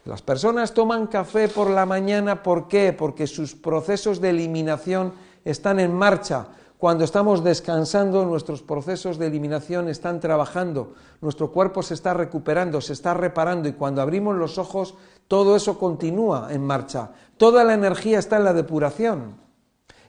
Las 0.04 0.22
personas 0.22 0.74
toman 0.74 1.08
café 1.08 1.48
por 1.48 1.70
la 1.70 1.86
mañana, 1.86 2.43
¿por 2.43 2.67
qué? 2.67 2.91
Porque 2.91 3.28
sus 3.28 3.56
procesos 3.56 4.20
de 4.20 4.32
eliminación 4.32 5.13
están 5.46 5.80
en 5.80 5.93
marcha, 5.93 6.48
cuando 6.78 7.04
estamos 7.04 7.44
descansando, 7.44 8.24
nuestros 8.26 8.62
procesos 8.62 9.18
de 9.18 9.26
eliminación 9.26 9.90
están 9.90 10.20
trabajando, 10.20 10.94
nuestro 11.22 11.52
cuerpo 11.52 11.82
se 11.82 11.96
está 11.96 12.13
recuperando, 12.13 12.82
se 12.82 12.94
está 12.94 13.16
reparando 13.16 13.68
y 13.68 13.74
cuando 13.74 14.02
abrimos 14.02 14.36
los 14.36 14.60
ojos, 14.60 14.94
todo 15.28 15.56
eso 15.56 15.80
continúa 15.80 16.50
en 16.52 16.62
marcha. 16.62 17.12
Toda 17.38 17.63
la 17.63 17.74
energía 17.74 18.20
está 18.20 18.38
en 18.38 18.44
la 18.44 18.54
depuración. 18.54 19.38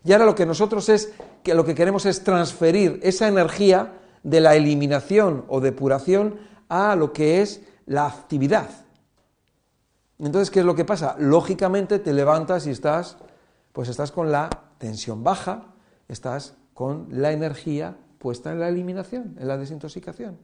Y 0.05 0.13
ahora 0.13 0.27
lo 0.27 0.35
que 0.35 0.45
nosotros 0.45 0.91
es, 0.91 1.13
que 1.43 1.55
lo 1.55 1.65
que 1.65 1.75
queremos 1.75 2.05
es 2.05 2.23
transferir 2.23 3.01
esa 3.03 3.29
energía 3.29 3.95
de 4.23 4.41
la 4.41 4.55
eliminación 4.55 5.45
o 5.49 5.61
depuración 5.61 6.39
a 6.69 6.95
lo 6.97 7.15
que 7.15 7.41
es 7.41 7.63
la 7.87 8.07
actividad. 8.07 8.69
Entonces, 10.19 10.51
¿qué 10.51 10.61
es 10.61 10.67
lo 10.67 10.75
que 10.75 10.85
pasa? 10.85 11.17
Lógicamente 11.19 11.99
te 11.99 12.13
levantas 12.13 12.67
y 12.67 12.71
estás, 12.71 13.17
pues 13.73 13.89
estás 13.89 14.13
con 14.13 14.31
la 14.31 14.51
tensión 14.77 15.25
baja, 15.25 15.75
estás 16.09 16.57
con 16.75 17.09
la 17.11 17.33
energía 17.33 17.97
puesta 18.19 18.53
en 18.53 18.61
la 18.61 18.69
eliminación, 18.69 19.37
en 19.39 19.49
la 19.49 19.57
desintoxicación. 19.57 20.39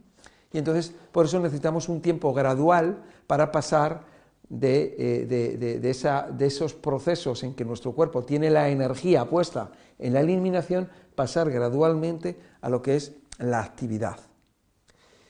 Y 0.53 0.59
entonces, 0.59 0.95
por 1.11 1.27
eso 1.27 1.41
necesitamos 1.41 1.89
un 1.89 2.01
tiempo 2.01 2.33
gradual 2.33 3.03
para 3.27 3.51
pasar 3.51 4.05
de, 4.49 4.95
eh, 4.99 5.27
de, 5.27 6.47
esos 6.47 6.75
procesos 6.75 7.43
en 7.43 7.55
que 7.55 7.65
nuestro 7.65 7.93
cuerpo 7.93 8.25
tiene 8.25 8.51
la 8.51 8.69
energía 8.69 9.25
puesta 9.25 9.73
en 9.99 10.13
la 10.13 10.21
eliminación, 10.21 10.89
pasar 11.15 11.51
gradualmente 11.51 12.39
a 12.61 12.69
lo 12.69 12.83
que 12.83 12.97
es 12.97 13.13
la 13.39 13.61
actividad. 13.61 14.19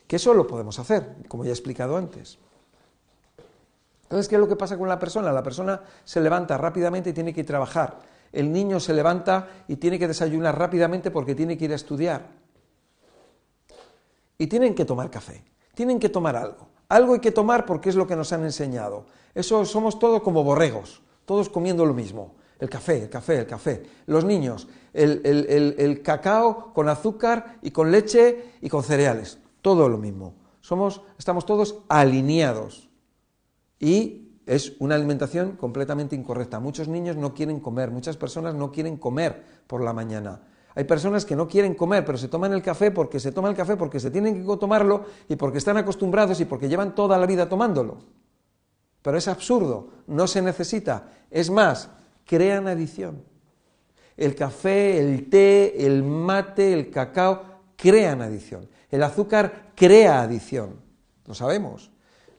Que 0.06 0.16
eso 0.16 0.34
lo 0.34 0.46
podemos 0.46 0.78
hacer, 0.78 1.16
como 1.28 1.44
ya 1.44 1.50
he 1.50 1.54
explicado 1.54 1.96
antes. 1.96 2.38
Entonces, 4.02 4.28
¿qué 4.28 4.34
es 4.34 4.40
lo 4.40 4.48
que 4.48 4.56
pasa 4.56 4.76
con 4.76 4.88
la 4.88 4.98
persona? 4.98 5.32
La 5.32 5.42
persona 5.42 5.80
se 6.04 6.20
levanta 6.20 6.58
rápidamente 6.58 7.10
y 7.10 7.12
tiene 7.14 7.32
que 7.32 7.44
trabajar 7.44 7.98
el 8.34 8.52
niño 8.52 8.80
se 8.80 8.92
levanta 8.92 9.48
y 9.68 9.76
tiene 9.76 9.98
que 9.98 10.08
desayunar 10.08 10.58
rápidamente 10.58 11.10
porque 11.10 11.34
tiene 11.34 11.56
que 11.56 11.66
ir 11.66 11.72
a 11.72 11.76
estudiar. 11.76 12.28
Y 14.36 14.46
tienen 14.46 14.74
que 14.74 14.84
tomar 14.84 15.10
café, 15.10 15.44
tienen 15.74 15.98
que 15.98 16.08
tomar 16.08 16.36
algo. 16.36 16.68
Algo 16.88 17.14
hay 17.14 17.20
que 17.20 17.32
tomar 17.32 17.64
porque 17.64 17.88
es 17.88 17.96
lo 17.96 18.06
que 18.06 18.16
nos 18.16 18.32
han 18.32 18.44
enseñado. 18.44 19.06
Eso 19.34 19.64
somos 19.64 19.98
todos 19.98 20.22
como 20.22 20.44
borregos, 20.44 21.02
todos 21.24 21.48
comiendo 21.48 21.86
lo 21.86 21.94
mismo. 21.94 22.34
El 22.58 22.68
café, 22.68 23.02
el 23.02 23.10
café, 23.10 23.38
el 23.38 23.46
café. 23.46 23.82
Los 24.06 24.24
niños, 24.24 24.68
el, 24.92 25.20
el 25.78 26.02
cacao 26.02 26.72
con 26.72 26.88
azúcar 26.88 27.58
y 27.62 27.70
con 27.70 27.90
leche 27.90 28.52
y 28.60 28.68
con 28.68 28.82
cereales. 28.82 29.38
Todo 29.62 29.88
lo 29.88 29.98
mismo. 29.98 30.34
Somos, 30.60 31.02
estamos 31.18 31.46
todos 31.46 31.80
alineados. 31.88 32.88
Y 33.80 34.23
es 34.46 34.74
una 34.78 34.94
alimentación 34.94 35.56
completamente 35.56 36.14
incorrecta. 36.14 36.60
Muchos 36.60 36.88
niños 36.88 37.16
no 37.16 37.34
quieren 37.34 37.60
comer, 37.60 37.90
muchas 37.90 38.16
personas 38.16 38.54
no 38.54 38.70
quieren 38.70 38.96
comer 38.96 39.42
por 39.66 39.82
la 39.82 39.92
mañana. 39.92 40.40
Hay 40.74 40.84
personas 40.84 41.24
que 41.24 41.36
no 41.36 41.46
quieren 41.46 41.74
comer, 41.74 42.04
pero 42.04 42.18
se 42.18 42.28
toman 42.28 42.52
el 42.52 42.62
café 42.62 42.90
porque 42.90 43.20
se 43.20 43.32
toman 43.32 43.52
el 43.52 43.56
café 43.56 43.76
porque 43.76 44.00
se 44.00 44.10
tienen 44.10 44.44
que 44.44 44.56
tomarlo 44.56 45.04
y 45.28 45.36
porque 45.36 45.58
están 45.58 45.76
acostumbrados 45.76 46.40
y 46.40 46.44
porque 46.44 46.68
llevan 46.68 46.94
toda 46.94 47.16
la 47.16 47.26
vida 47.26 47.48
tomándolo. 47.48 47.98
Pero 49.00 49.16
es 49.16 49.28
absurdo, 49.28 49.90
no 50.06 50.26
se 50.26 50.42
necesita. 50.42 51.10
Es 51.30 51.50
más, 51.50 51.90
crean 52.24 52.66
adicción. 52.66 53.22
El 54.16 54.34
café, 54.34 54.98
el 54.98 55.28
té, 55.28 55.86
el 55.86 56.02
mate, 56.02 56.72
el 56.72 56.90
cacao 56.90 57.42
crean 57.76 58.22
adicción. 58.22 58.68
El 58.90 59.02
azúcar 59.02 59.72
crea 59.74 60.22
adicción. 60.22 60.80
Lo 61.26 61.34
sabemos. 61.34 61.90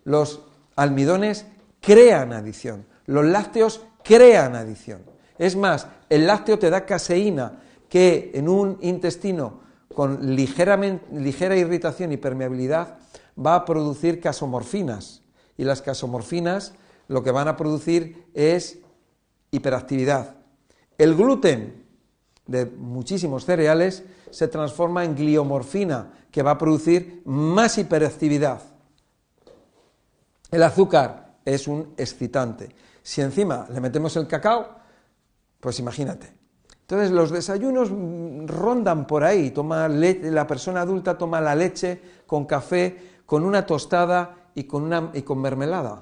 Los 0.04 0.42
almidones 0.76 1.46
crean 1.86 2.34
adicción. 2.34 2.86
Los 3.06 3.26
lácteos 3.26 3.86
crean 4.04 4.56
adicción. 4.56 5.04
Es 5.38 5.56
más, 5.56 5.88
el 6.10 6.26
lácteo 6.26 6.58
te 6.58 6.72
da 6.72 6.86
caseína 6.86 7.60
que 7.88 8.32
en 8.34 8.50
un 8.50 8.80
intestino 8.82 9.60
con 9.94 10.36
ligera 10.36 11.56
irritación 11.56 12.12
y 12.12 12.18
permeabilidad 12.18 12.98
va 13.38 13.56
a 13.56 13.66
producir 13.66 14.20
casomorfinas. 14.20 15.22
Y 15.58 15.64
las 15.64 15.82
casomorfinas 15.82 16.74
lo 17.08 17.22
que 17.24 17.32
van 17.32 17.48
a 17.48 17.56
producir 17.56 18.26
es 18.34 18.80
hiperactividad. 19.52 20.36
El 20.98 21.16
gluten 21.16 21.86
de 22.48 22.66
muchísimos 22.66 23.46
cereales 23.46 24.04
se 24.32 24.48
transforma 24.48 25.06
en 25.06 25.16
gliomorfina, 25.16 26.12
que 26.32 26.42
va 26.42 26.52
a 26.52 26.58
producir 26.58 27.22
más 27.26 27.78
hiperactividad. 27.78 28.62
El 30.52 30.64
azúcar 30.64 31.25
es 31.46 31.68
un 31.68 31.94
excitante. 31.96 32.76
Si 33.02 33.22
encima 33.22 33.68
le 33.72 33.80
metemos 33.80 34.18
el 34.18 34.28
cacao, 34.28 34.68
pues 35.60 35.80
imagínate. 35.80 36.34
Entonces 36.82 37.12
los 37.12 37.32
desayunos 37.32 37.90
rondan 38.48 39.08
por 39.08 39.24
ahí, 39.24 39.52
toma 39.52 39.88
la 39.88 40.46
persona 40.46 40.82
adulta 40.82 41.18
toma 41.18 41.42
la 41.42 41.56
leche 41.56 42.00
con 42.28 42.46
café, 42.46 43.22
con 43.26 43.44
una 43.44 43.66
tostada 43.66 44.52
y 44.54 44.66
con, 44.66 44.84
una, 44.84 45.12
y 45.14 45.24
con 45.24 45.40
mermelada. 45.40 46.02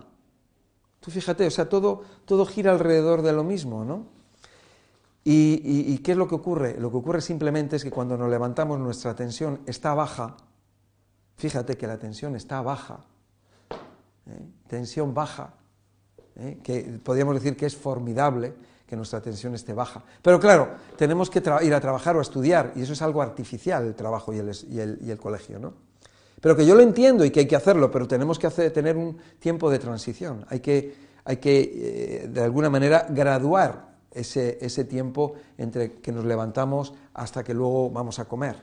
Tú 1.00 1.12
fíjate, 1.12 1.48
o 1.48 1.52
sea, 1.52 1.70
todo, 1.70 2.02
todo 2.26 2.46
gira 2.46 2.72
alrededor 2.72 3.22
de 3.22 3.34
lo 3.34 3.44
mismo, 3.44 3.86
¿no? 3.86 4.08
Y, 5.26 5.98
qué 6.00 6.12
es 6.12 6.18
lo 6.18 6.28
que 6.28 6.36
ocurre? 6.36 6.78
Lo 6.78 6.92
que 6.92 6.98
ocurre 6.98 7.22
simplemente 7.22 7.78
es 7.78 7.84
que 7.84 7.92
cuando 7.92 8.18
nos 8.18 8.30
levantamos 8.30 8.78
nuestra 8.78 9.16
tensión 9.16 9.62
está 9.66 9.94
baja, 9.94 10.36
fíjate 11.38 11.78
que 11.78 11.88
la 11.88 11.98
tensión 11.98 12.36
está 12.36 12.62
baja, 12.62 13.06
¿eh? 14.28 14.48
Tensión 14.74 15.14
baja, 15.14 15.54
¿eh? 16.36 16.58
que 16.64 17.00
podríamos 17.04 17.36
decir 17.36 17.56
que 17.56 17.68
es 17.68 17.78
formidable 17.78 18.54
que 18.88 18.96
nuestra 18.96 19.22
tensión 19.22 19.54
esté 19.54 19.72
baja. 19.72 20.04
Pero 20.20 20.40
claro, 20.40 20.70
tenemos 20.98 21.30
que 21.30 21.44
ir 21.62 21.74
a 21.76 21.80
trabajar 21.80 22.16
o 22.16 22.20
a 22.20 22.24
estudiar, 22.24 22.74
y 22.76 22.82
eso 22.82 22.94
es 22.94 23.02
algo 23.04 23.22
artificial, 23.22 23.86
el 23.86 23.94
trabajo 23.94 24.34
y 24.34 24.40
el, 24.40 25.18
colegio, 25.22 25.60
¿no? 25.60 25.76
Pero 26.42 26.56
que 26.56 26.66
yo 26.66 26.74
lo 26.74 26.82
entiendo 26.82 27.24
y 27.24 27.30
que 27.30 27.42
hay 27.42 27.48
que 27.48 27.56
hacerlo, 27.56 27.92
pero 27.92 28.08
tenemos 28.08 28.40
que 28.40 28.50
tener 28.50 28.98
un 28.98 29.16
tiempo 29.38 29.70
de 29.70 29.78
transición, 29.78 30.44
hay 30.50 30.60
que, 30.60 30.96
hay 31.24 31.38
que 31.38 31.60
eh, 31.62 32.28
de 32.28 32.42
alguna 32.42 32.72
manera, 32.72 33.06
graduar 33.10 33.94
ese, 34.12 34.58
ese 34.60 34.86
tiempo 34.86 35.36
entre 35.56 36.02
que 36.02 36.12
nos 36.12 36.26
levantamos 36.26 36.96
hasta 37.14 37.44
que 37.44 37.54
luego 37.54 37.92
vamos 37.92 38.18
a 38.18 38.26
comer, 38.26 38.56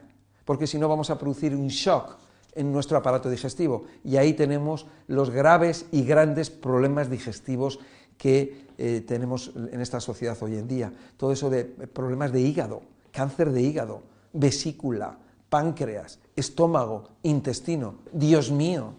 porque 0.44 0.66
si 0.66 0.77
no 0.77 0.88
vamos 0.88 1.09
a 1.09 1.16
producir 1.16 1.55
un 1.55 1.68
shock 1.68 2.29
en 2.54 2.72
nuestro 2.72 2.98
aparato 2.98 3.30
digestivo. 3.30 3.84
Y 4.04 4.16
ahí 4.16 4.34
tenemos 4.34 4.86
los 5.06 5.30
graves 5.30 5.86
y 5.92 6.04
grandes 6.04 6.50
problemas 6.50 7.10
digestivos 7.10 7.80
que 8.18 8.66
eh, 8.78 9.02
tenemos 9.06 9.52
en 9.54 9.80
esta 9.80 10.00
sociedad 10.00 10.36
hoy 10.40 10.56
en 10.56 10.68
día. 10.68 10.92
Todo 11.16 11.32
eso 11.32 11.50
de 11.50 11.64
problemas 11.64 12.32
de 12.32 12.40
hígado, 12.40 12.82
cáncer 13.12 13.50
de 13.50 13.62
hígado, 13.62 14.02
vesícula, 14.32 15.18
páncreas, 15.48 16.18
estómago, 16.36 17.08
intestino. 17.22 17.96
Dios 18.12 18.50
mío. 18.50 18.94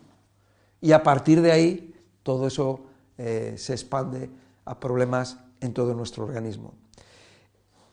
Y 0.82 0.92
a 0.92 1.04
partir 1.04 1.42
de 1.42 1.52
ahí 1.52 1.96
todo 2.24 2.48
eso 2.48 2.82
eh, 3.18 3.56
se 3.58 3.74
expande 3.74 4.30
a 4.66 4.80
problemas 4.80 5.38
en 5.60 5.74
todo 5.74 5.94
nuestro 5.94 6.24
organismo. 6.26 6.74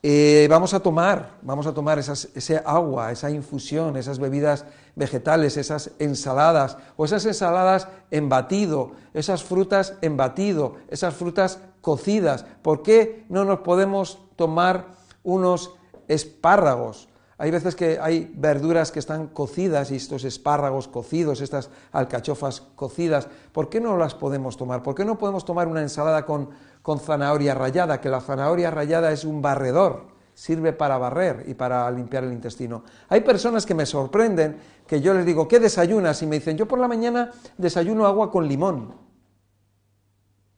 Eh, 0.01 0.47
vamos 0.49 0.75
a 0.75 0.81
tomar, 0.81 1.39
vamos 1.43 1.67
a 1.67 1.75
tomar 1.75 1.99
ese 1.99 2.63
agua, 2.65 3.11
esa 3.11 3.31
infusión, 3.31 3.97
esas 3.97 4.21
bebidas 4.21 4.65
vegetales, 4.95 5.57
esas 5.57 5.91
ensaladas, 5.99 6.77
o 6.97 7.05
esas 7.05 7.27
ensaladas 7.27 7.89
en 8.13 8.29
batido, 8.29 8.93
esas 9.13 9.43
frutas 9.43 9.95
en 10.01 10.17
batido, 10.17 10.77
esas 10.89 11.15
frutas 11.15 11.59
cocidas. 11.81 12.45
¿Por 12.63 12.83
qué 12.83 13.25
no 13.29 13.45
nos 13.45 13.61
podemos 13.61 14.21
tomar 14.37 14.87
unos 15.25 15.75
espárragos 16.07 17.09
Hay 17.41 17.53
veces 17.53 17.77
que 17.77 18.01
hay 18.01 18.33
verduras 18.35 18.91
que 18.91 18.99
están 18.99 19.29
cocidas 19.29 19.93
y 19.93 19.97
estos 19.97 20.25
espárragos 20.25 20.89
cocidos, 20.89 21.41
estas 21.41 21.71
alcachofas 21.93 22.63
cocidas, 22.75 23.29
¿por 23.53 23.69
qué 23.69 23.81
no 23.81 23.97
las 23.97 24.15
podemos 24.15 24.57
tomar? 24.57 24.83
¿Por 24.83 24.97
qué 24.97 25.05
no 25.05 25.19
podemos 25.19 25.45
tomar 25.45 25.69
una 25.69 25.83
ensalada 25.83 26.27
con, 26.27 26.51
con 26.88 27.01
zanahoria 27.01 27.53
rallada? 27.53 28.01
Que 28.01 28.09
la 28.09 28.18
zanahoria 28.18 28.70
rallada 28.70 29.12
es 29.12 29.27
un 29.27 29.42
barredor, 29.42 30.07
sirve 30.33 30.72
para 30.72 30.96
barrer 30.96 31.44
y 31.46 31.53
para 31.53 31.90
limpiar 31.90 32.24
el 32.24 32.33
intestino. 32.33 32.83
Hay 33.11 33.20
personas 33.20 33.66
que 33.66 33.74
me 33.74 33.85
sorprenden 33.85 34.57
que 34.87 35.03
yo 35.03 35.12
les 35.12 35.27
digo, 35.27 35.46
¿qué 35.46 35.61
desayunas? 35.61 36.22
Y 36.22 36.27
me 36.27 36.37
dicen, 36.37 36.57
yo 36.57 36.66
por 36.66 36.79
la 36.79 36.88
mañana 36.88 37.31
desayuno 37.59 38.07
agua 38.07 38.31
con 38.31 38.48
limón. 38.48 38.94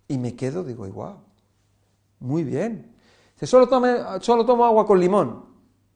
Y 0.07 0.19
me 0.19 0.37
quedo, 0.37 0.63
digo, 0.63 0.87
wow, 0.87 1.17
muy 2.21 2.45
bien. 2.45 2.95
Dice, 3.35 3.49
solo, 3.49 3.69
solo 4.21 4.47
tomo 4.47 4.65
agua 4.65 4.87
con 4.87 5.01
limón. 5.01 5.47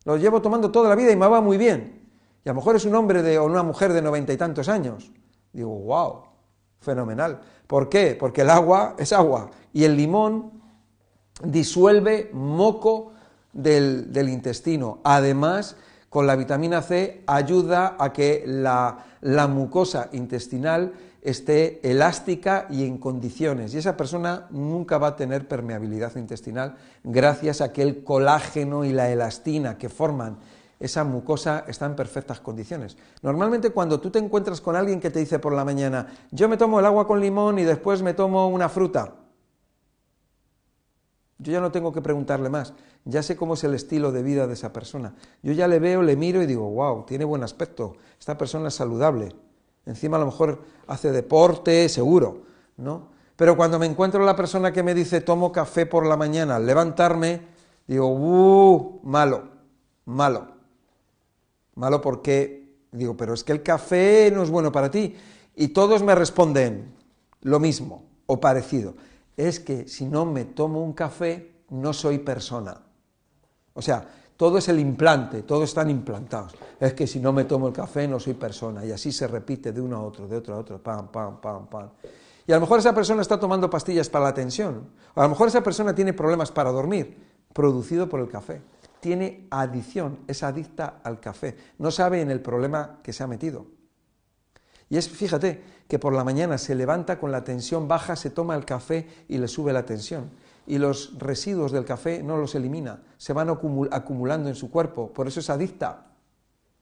Lo 0.04 0.16
llevo 0.16 0.42
tomando 0.42 0.68
toda 0.72 0.88
la 0.88 0.96
vida 0.96 1.12
y 1.12 1.16
me 1.16 1.28
va 1.28 1.40
muy 1.40 1.58
bien. 1.58 2.10
Y 2.44 2.48
a 2.48 2.52
lo 2.54 2.56
mejor 2.56 2.74
es 2.74 2.84
un 2.84 2.96
hombre 2.96 3.22
de, 3.22 3.38
o 3.38 3.44
una 3.44 3.62
mujer 3.62 3.92
de 3.92 4.02
noventa 4.02 4.32
y 4.32 4.36
tantos 4.36 4.68
años. 4.68 5.12
Digo, 5.52 5.70
wow, 5.70 6.24
fenomenal. 6.84 7.40
¿Por 7.66 7.88
qué? 7.88 8.16
Porque 8.18 8.42
el 8.42 8.50
agua 8.50 8.94
es 8.98 9.12
agua 9.12 9.50
y 9.72 9.84
el 9.84 9.96
limón 9.96 10.52
disuelve 11.42 12.30
moco 12.32 13.12
del, 13.52 14.12
del 14.12 14.28
intestino. 14.28 15.00
Además, 15.02 15.76
con 16.08 16.26
la 16.26 16.36
vitamina 16.36 16.82
C 16.82 17.22
ayuda 17.26 17.96
a 17.98 18.12
que 18.12 18.44
la, 18.46 19.04
la 19.20 19.48
mucosa 19.48 20.10
intestinal 20.12 20.92
esté 21.22 21.80
elástica 21.82 22.66
y 22.70 22.84
en 22.84 22.98
condiciones. 22.98 23.74
Y 23.74 23.78
esa 23.78 23.96
persona 23.96 24.46
nunca 24.50 24.98
va 24.98 25.08
a 25.08 25.16
tener 25.16 25.48
permeabilidad 25.48 26.14
intestinal 26.16 26.76
gracias 27.02 27.62
a 27.62 27.72
que 27.72 27.82
el 27.82 28.04
colágeno 28.04 28.84
y 28.84 28.92
la 28.92 29.10
elastina 29.10 29.78
que 29.78 29.88
forman 29.88 30.36
esa 30.84 31.02
mucosa 31.02 31.64
está 31.66 31.86
en 31.86 31.96
perfectas 31.96 32.40
condiciones. 32.40 32.98
Normalmente 33.22 33.70
cuando 33.70 34.00
tú 34.00 34.10
te 34.10 34.18
encuentras 34.18 34.60
con 34.60 34.76
alguien 34.76 35.00
que 35.00 35.08
te 35.08 35.18
dice 35.18 35.38
por 35.38 35.54
la 35.54 35.64
mañana, 35.64 36.08
yo 36.30 36.46
me 36.46 36.58
tomo 36.58 36.78
el 36.78 36.84
agua 36.84 37.06
con 37.06 37.20
limón 37.20 37.58
y 37.58 37.64
después 37.64 38.02
me 38.02 38.12
tomo 38.12 38.48
una 38.48 38.68
fruta, 38.68 39.14
yo 41.38 41.52
ya 41.52 41.60
no 41.60 41.72
tengo 41.72 41.90
que 41.92 42.02
preguntarle 42.02 42.50
más, 42.50 42.74
ya 43.06 43.22
sé 43.22 43.34
cómo 43.34 43.54
es 43.54 43.64
el 43.64 43.72
estilo 43.72 44.12
de 44.12 44.22
vida 44.22 44.46
de 44.46 44.52
esa 44.52 44.72
persona. 44.74 45.14
Yo 45.42 45.52
ya 45.52 45.68
le 45.68 45.78
veo, 45.78 46.02
le 46.02 46.16
miro 46.16 46.42
y 46.42 46.46
digo, 46.46 46.68
wow, 46.68 47.04
tiene 47.06 47.24
buen 47.24 47.42
aspecto, 47.42 47.96
esta 48.18 48.36
persona 48.36 48.68
es 48.68 48.74
saludable. 48.74 49.34
Encima 49.86 50.18
a 50.18 50.20
lo 50.20 50.26
mejor 50.26 50.62
hace 50.86 51.12
deporte, 51.12 51.88
seguro, 51.88 52.42
¿no? 52.76 53.08
Pero 53.36 53.56
cuando 53.56 53.78
me 53.78 53.86
encuentro 53.86 54.22
la 54.24 54.36
persona 54.36 54.70
que 54.70 54.82
me 54.82 54.94
dice 54.94 55.22
tomo 55.22 55.50
café 55.50 55.86
por 55.86 56.06
la 56.06 56.16
mañana 56.16 56.56
al 56.56 56.66
levantarme, 56.66 57.40
digo, 57.86 58.06
¡uh! 58.06 59.00
Malo, 59.02 59.48
malo. 60.04 60.53
Malo 61.74 62.00
porque 62.00 62.64
digo, 62.92 63.16
pero 63.16 63.34
es 63.34 63.44
que 63.44 63.52
el 63.52 63.62
café 63.62 64.30
no 64.34 64.42
es 64.42 64.50
bueno 64.50 64.72
para 64.72 64.90
ti. 64.90 65.14
Y 65.56 65.68
todos 65.68 66.02
me 66.02 66.14
responden 66.14 66.94
lo 67.42 67.60
mismo 67.60 68.04
o 68.26 68.40
parecido. 68.40 68.94
Es 69.36 69.60
que 69.60 69.88
si 69.88 70.06
no 70.06 70.24
me 70.24 70.44
tomo 70.44 70.82
un 70.82 70.92
café, 70.92 71.52
no 71.70 71.92
soy 71.92 72.18
persona. 72.18 72.80
O 73.74 73.82
sea, 73.82 74.06
todo 74.36 74.58
es 74.58 74.68
el 74.68 74.78
implante, 74.78 75.42
todos 75.42 75.64
están 75.64 75.90
implantados. 75.90 76.54
Es 76.80 76.94
que 76.94 77.06
si 77.06 77.20
no 77.20 77.32
me 77.32 77.44
tomo 77.44 77.68
el 77.68 77.72
café 77.72 78.08
no 78.08 78.18
soy 78.18 78.34
persona. 78.34 78.84
Y 78.84 78.92
así 78.92 79.12
se 79.12 79.26
repite 79.26 79.72
de 79.72 79.80
uno 79.80 79.96
a 79.96 80.02
otro, 80.02 80.26
de 80.26 80.36
otro 80.36 80.54
a 80.54 80.58
otro, 80.58 80.82
pam, 80.82 81.08
pam, 81.08 81.40
pam, 81.40 81.66
pam. 81.66 81.88
Y 82.46 82.52
a 82.52 82.56
lo 82.56 82.60
mejor 82.60 82.78
esa 82.78 82.94
persona 82.94 83.22
está 83.22 83.38
tomando 83.38 83.70
pastillas 83.70 84.08
para 84.08 84.26
la 84.26 84.34
tensión. 84.34 84.88
A 85.14 85.22
lo 85.22 85.30
mejor 85.30 85.48
esa 85.48 85.62
persona 85.62 85.94
tiene 85.94 86.12
problemas 86.12 86.52
para 86.52 86.70
dormir, 86.70 87.16
producido 87.52 88.08
por 88.08 88.20
el 88.20 88.28
café. 88.28 88.60
Tiene 89.04 89.46
adicción, 89.50 90.20
es 90.28 90.42
adicta 90.42 91.00
al 91.04 91.20
café. 91.20 91.58
No 91.76 91.90
sabe 91.90 92.22
en 92.22 92.30
el 92.30 92.40
problema 92.40 93.00
que 93.02 93.12
se 93.12 93.22
ha 93.22 93.26
metido. 93.26 93.66
Y 94.88 94.96
es, 94.96 95.10
fíjate, 95.10 95.62
que 95.86 95.98
por 95.98 96.14
la 96.14 96.24
mañana 96.24 96.56
se 96.56 96.74
levanta 96.74 97.18
con 97.18 97.30
la 97.30 97.44
tensión 97.44 97.86
baja, 97.86 98.16
se 98.16 98.30
toma 98.30 98.56
el 98.56 98.64
café 98.64 99.06
y 99.28 99.36
le 99.36 99.46
sube 99.46 99.74
la 99.74 99.84
tensión 99.84 100.30
y 100.66 100.78
los 100.78 101.18
residuos 101.18 101.70
del 101.70 101.84
café 101.84 102.22
no 102.22 102.38
los 102.38 102.54
elimina, 102.54 103.02
se 103.18 103.34
van 103.34 103.50
acumulando 103.50 104.48
en 104.48 104.54
su 104.54 104.70
cuerpo, 104.70 105.12
por 105.12 105.28
eso 105.28 105.40
es 105.40 105.50
adicta 105.50 106.06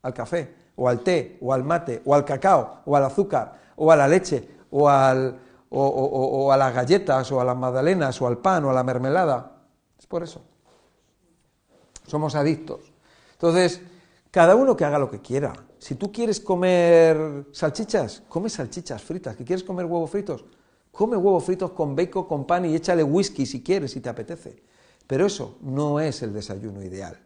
al 0.03 0.15
café, 0.15 0.55
o 0.77 0.89
al 0.89 1.01
té, 1.01 1.39
o 1.41 1.53
al 1.53 1.65
mate, 1.65 2.03
o 2.05 2.15
al 2.15 2.25
cacao, 2.25 2.83
o 2.85 2.97
al 2.97 3.05
azúcar, 3.05 3.59
o 3.75 3.91
a 3.91 3.97
la 3.97 4.07
leche, 4.07 4.49
o, 4.71 4.89
al, 4.89 5.37
o, 5.71 6.53
a 6.53 6.57
las 6.57 6.73
galletas, 6.73 7.33
o 7.33 7.41
a 7.41 7.45
las 7.45 7.57
magdalenas, 7.57 8.23
o 8.23 8.29
al 8.29 8.39
pan, 8.39 8.65
o 8.65 8.71
a 8.71 8.73
la 8.73 8.85
mermelada. 8.85 9.57
Es 9.99 10.07
por 10.07 10.23
eso. 10.23 10.52
Somos 12.13 12.35
adictos. 12.35 12.93
Entonces, 13.33 13.81
cada 14.31 14.55
uno 14.55 14.77
que 14.77 14.85
haga 14.85 14.99
lo 14.99 15.11
que 15.11 15.23
quiera. 15.23 15.55
Si 15.79 15.95
tú 15.95 16.13
quieres 16.13 16.41
comer 16.41 17.47
salchichas, 17.53 18.23
come 18.29 18.51
salchichas 18.51 19.01
fritas. 19.01 19.35
¿Que 19.35 19.47
quieres 19.47 19.65
comer 19.65 19.87
huevos 19.87 20.11
fritos? 20.11 20.45
Come 20.91 21.17
huevos 21.17 21.43
fritos 21.43 21.71
con 21.71 21.97
bacon, 21.97 22.25
con 22.27 22.47
pan 22.47 22.67
y 22.67 22.75
échale 22.75 23.03
whisky 23.03 23.47
si 23.47 23.63
quieres, 23.63 23.93
si 23.93 24.03
te 24.03 24.11
apetece. 24.11 24.63
Pero 25.07 25.25
eso 25.25 25.57
no 25.63 26.01
es 26.01 26.23
el 26.23 26.35
desayuno 26.35 26.83
ideal. 26.83 27.19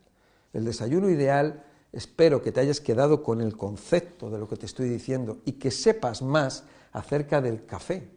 El 0.53 0.65
desayuno 0.65 1.11
ideal, 1.11 1.65
espero 1.93 2.41
que 2.41 2.53
te 2.53 2.61
hayas 2.61 2.81
quedado 2.81 3.25
con 3.25 3.41
el 3.41 3.57
concepto 3.57 4.31
de 4.31 4.39
lo 4.39 4.49
que 4.49 4.55
te 4.55 4.67
estoy 4.67 4.89
diciendo 4.89 5.39
y 5.45 5.55
que 5.55 5.73
sepas 5.73 6.23
más 6.23 6.63
acerca 6.93 7.41
del 7.41 7.67
café. 7.67 8.09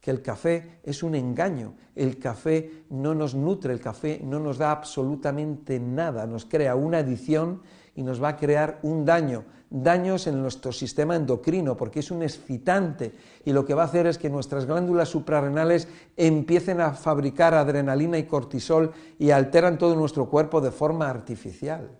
Que 0.00 0.10
el 0.10 0.22
café 0.22 0.80
es 0.82 1.02
un 1.02 1.14
engaño, 1.14 1.74
el 1.94 2.18
café 2.18 2.84
no 2.88 3.14
nos 3.14 3.34
nutre, 3.34 3.72
el 3.72 3.80
café 3.80 4.20
no 4.24 4.40
nos 4.40 4.56
da 4.56 4.70
absolutamente 4.70 5.78
nada, 5.78 6.26
nos 6.26 6.46
crea 6.46 6.74
una 6.74 6.98
adicción 6.98 7.60
y 7.94 8.02
nos 8.02 8.22
va 8.22 8.28
a 8.28 8.36
crear 8.36 8.78
un 8.82 9.04
daño, 9.04 9.44
daños 9.68 10.26
en 10.26 10.40
nuestro 10.40 10.72
sistema 10.72 11.16
endocrino, 11.16 11.76
porque 11.76 12.00
es 12.00 12.10
un 12.10 12.22
excitante 12.22 13.12
y 13.44 13.52
lo 13.52 13.64
que 13.66 13.74
va 13.74 13.82
a 13.82 13.86
hacer 13.86 14.06
es 14.06 14.16
que 14.16 14.30
nuestras 14.30 14.66
glándulas 14.66 15.10
suprarrenales 15.10 15.86
empiecen 16.16 16.80
a 16.80 16.92
fabricar 16.92 17.52
adrenalina 17.52 18.16
y 18.16 18.24
cortisol 18.24 18.92
y 19.18 19.30
alteran 19.30 19.76
todo 19.76 19.94
nuestro 19.94 20.30
cuerpo 20.30 20.60
de 20.60 20.70
forma 20.70 21.10
artificial. 21.10 21.90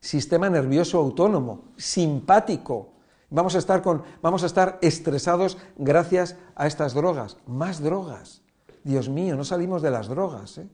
Sistema 0.00 0.48
nervioso 0.48 0.98
autónomo, 0.98 1.72
simpático. 1.76 2.94
Vamos 3.30 3.54
a 3.54 3.58
estar, 3.58 3.80
con, 3.80 4.02
vamos 4.22 4.42
a 4.42 4.46
estar 4.46 4.78
estresados 4.82 5.56
gracias 5.76 6.36
a 6.56 6.66
estas 6.66 6.94
drogas. 6.94 7.36
Más 7.46 7.80
drogas. 7.80 8.42
Dios 8.82 9.08
mío, 9.08 9.36
no 9.36 9.44
salimos 9.44 9.82
de 9.82 9.90
las 9.90 10.08
drogas. 10.08 10.58
¿eh? 10.58 10.68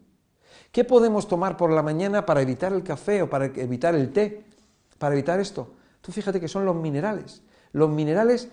¿Qué 0.72 0.84
podemos 0.84 1.28
tomar 1.28 1.56
por 1.56 1.70
la 1.70 1.82
mañana 1.82 2.24
para 2.24 2.40
evitar 2.40 2.72
el 2.72 2.82
café 2.82 3.22
o 3.22 3.30
para 3.30 3.46
evitar 3.46 3.94
el 3.94 4.12
té? 4.12 4.44
Para 4.98 5.14
evitar 5.14 5.38
esto. 5.38 5.74
Tú 6.00 6.12
fíjate 6.12 6.40
que 6.40 6.48
son 6.48 6.64
los 6.64 6.76
minerales. 6.76 7.42
Los 7.72 7.90
minerales 7.90 8.48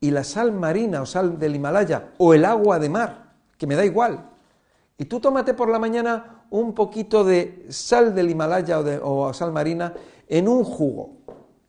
y 0.00 0.10
la 0.10 0.24
sal 0.24 0.52
marina 0.52 1.00
o 1.00 1.06
sal 1.06 1.38
del 1.38 1.56
Himalaya 1.56 2.10
o 2.18 2.34
el 2.34 2.44
agua 2.44 2.78
de 2.78 2.88
mar, 2.88 3.34
que 3.56 3.66
me 3.66 3.76
da 3.76 3.84
igual. 3.84 4.28
Y 4.98 5.06
tú 5.06 5.20
tómate 5.20 5.54
por 5.54 5.70
la 5.70 5.78
mañana 5.78 6.44
un 6.50 6.74
poquito 6.74 7.24
de 7.24 7.66
sal 7.70 8.14
del 8.14 8.28
Himalaya 8.28 8.80
o, 8.80 9.28
o 9.28 9.32
sal 9.32 9.52
marina 9.52 9.94
en 10.28 10.48
un 10.48 10.64
jugo, 10.64 11.18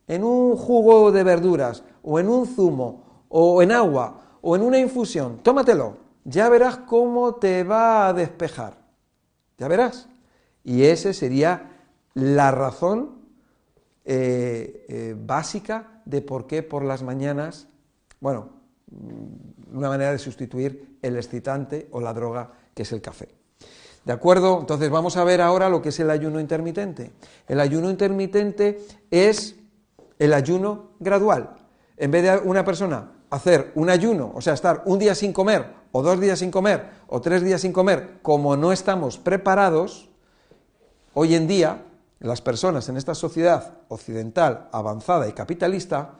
en 0.07 0.23
un 0.23 0.55
jugo 0.55 1.11
de 1.11 1.23
verduras 1.23 1.83
o 2.03 2.19
en 2.19 2.29
un 2.29 2.45
zumo 2.47 3.25
o 3.29 3.61
en 3.61 3.71
agua 3.71 4.37
o 4.41 4.55
en 4.55 4.61
una 4.61 4.79
infusión. 4.79 5.39
Tómatelo. 5.41 5.97
Ya 6.25 6.49
verás 6.49 6.77
cómo 6.77 7.35
te 7.35 7.63
va 7.63 8.07
a 8.07 8.13
despejar. 8.13 8.77
Ya 9.57 9.67
verás. 9.67 10.07
Y 10.63 10.83
esa 10.83 11.13
sería 11.13 11.71
la 12.13 12.51
razón 12.51 13.23
eh, 14.05 14.85
eh, 14.87 15.15
básica 15.17 16.01
de 16.05 16.21
por 16.21 16.47
qué 16.47 16.63
por 16.63 16.83
las 16.83 17.03
mañanas, 17.03 17.67
bueno, 18.19 18.49
mm, 18.91 19.77
una 19.77 19.89
manera 19.89 20.11
de 20.11 20.19
sustituir 20.19 20.97
el 21.01 21.17
excitante 21.17 21.87
o 21.91 21.99
la 21.99 22.13
droga 22.13 22.51
que 22.73 22.83
es 22.83 22.91
el 22.91 23.01
café. 23.01 23.29
¿De 24.05 24.11
acuerdo? 24.11 24.59
Entonces 24.59 24.89
vamos 24.89 25.15
a 25.15 25.23
ver 25.23 25.41
ahora 25.41 25.69
lo 25.69 25.81
que 25.81 25.89
es 25.89 25.99
el 25.99 26.09
ayuno 26.09 26.39
intermitente. 26.39 27.11
El 27.47 27.59
ayuno 27.59 27.89
intermitente 27.89 28.85
es 29.09 29.55
el 30.23 30.33
ayuno 30.33 30.91
gradual. 30.99 31.55
En 31.97 32.11
vez 32.11 32.23
de 32.23 32.37
una 32.37 32.63
persona 32.63 33.11
hacer 33.29 33.71
un 33.75 33.89
ayuno, 33.89 34.31
o 34.33 34.41
sea, 34.41 34.53
estar 34.53 34.83
un 34.85 34.99
día 34.99 35.15
sin 35.15 35.33
comer 35.33 35.83
o 35.93 36.01
dos 36.01 36.19
días 36.19 36.39
sin 36.39 36.49
comer, 36.49 36.89
o 37.07 37.21
tres 37.21 37.43
días 37.43 37.61
sin 37.61 37.71
comer, 37.71 38.17
como 38.23 38.57
no 38.57 38.71
estamos 38.73 39.19
preparados, 39.19 40.09
hoy 41.13 41.35
en 41.35 41.47
día 41.47 41.85
las 42.19 42.41
personas 42.41 42.89
en 42.89 42.97
esta 42.97 43.13
sociedad 43.13 43.77
occidental, 43.89 44.69
avanzada 44.71 45.27
y 45.27 45.33
capitalista, 45.33 46.15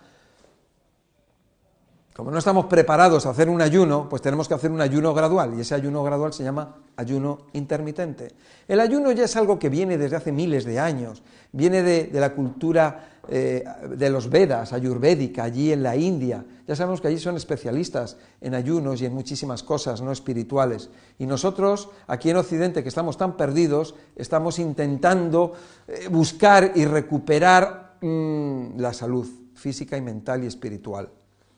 como 2.15 2.29
no 2.29 2.37
estamos 2.37 2.67
preparados 2.67 3.25
a 3.25 3.31
hacer 3.31 3.49
un 3.49 3.63
ayuno, 3.63 4.07
pues 4.07 4.21
tenemos 4.21 4.47
que 4.47 4.53
hacer 4.53 4.69
un 4.69 4.79
ayuno 4.79 5.11
gradual, 5.15 5.55
y 5.57 5.61
ese 5.61 5.73
ayuno 5.73 6.03
gradual 6.03 6.31
se 6.33 6.43
llama 6.43 6.75
ayuno 6.95 7.47
intermitente. 7.53 8.31
El 8.67 8.79
ayuno 8.79 9.11
ya 9.11 9.23
es 9.23 9.35
algo 9.35 9.57
que 9.57 9.69
viene 9.69 9.97
desde 9.97 10.17
hace 10.17 10.31
miles 10.31 10.65
de 10.65 10.79
años, 10.79 11.23
viene 11.51 11.81
de, 11.81 12.11
la 12.13 12.35
cultura 12.35 13.12
eh, 13.29 13.63
de 13.89 14.09
los 14.09 14.29
Vedas, 14.29 14.73
ayurvédica, 14.73 15.45
allí 15.45 15.71
en 15.71 15.81
la 15.81 15.95
India. 15.95 16.43
Ya 16.67 16.75
sabemos 16.75 16.99
que 16.99 17.07
allí 17.07 17.19
son 17.19 17.37
especialistas 17.37 18.17
en 18.41 18.53
ayunos 18.53 19.01
y 19.01 19.05
en 19.05 19.13
muchísimas 19.13 19.63
cosas 19.63 20.01
no 20.01 20.11
espirituales. 20.11 20.89
Y 21.19 21.25
nosotros, 21.25 21.89
aquí 22.07 22.29
en 22.31 22.35
Occidente, 22.35 22.83
que 22.83 22.89
estamos 22.89 23.17
tan 23.17 23.37
perdidos, 23.37 23.95
estamos 24.17 24.59
intentando 24.59 25.53
eh, 25.87 26.09
buscar 26.11 26.73
y 26.75 26.83
recuperar 26.83 27.97
mm, 28.01 28.77
la 28.79 28.91
salud 28.91 29.25
física 29.53 29.95
y 29.95 30.01
mental 30.01 30.43
y 30.43 30.47
espiritual. 30.47 31.09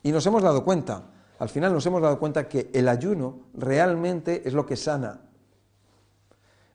Y 0.04 0.12
nos 0.12 0.24
hemos 0.28 0.44
dado 0.44 0.64
cuenta, 0.64 1.10
al 1.40 1.50
final 1.50 1.74
nos 1.74 1.86
hemos 1.88 2.02
dado 2.02 2.20
cuenta 2.20 2.48
que 2.48 2.70
el 2.74 2.88
ayuno 2.88 3.40
realmente 3.56 4.44
es 4.46 4.54
lo 4.54 4.68
que 4.68 4.76
sana. 4.76 5.22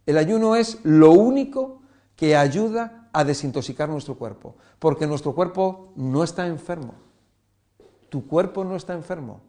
El 0.04 0.18
ayuno 0.18 0.56
es 0.56 0.80
lo 0.82 1.12
único 1.12 1.82
que 2.16 2.34
ayuda 2.34 2.99
a 3.12 3.24
desintoxicar 3.24 3.88
nuestro 3.88 4.16
cuerpo, 4.16 4.56
porque 4.78 5.06
nuestro 5.06 5.34
cuerpo 5.34 5.92
no 5.96 6.22
está 6.22 6.46
enfermo. 6.46 6.94
Tu 8.08 8.26
cuerpo 8.26 8.64
no 8.64 8.76
está 8.76 8.94
enfermo. 8.94 9.40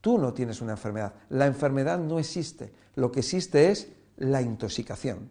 Tú 0.00 0.18
no 0.18 0.32
tienes 0.32 0.60
una 0.60 0.72
enfermedad. 0.72 1.14
La 1.28 1.46
enfermedad 1.46 1.98
no 1.98 2.18
existe. 2.18 2.72
Lo 2.94 3.10
que 3.10 3.20
existe 3.20 3.70
es 3.70 3.88
la 4.16 4.40
intoxicación, 4.40 5.30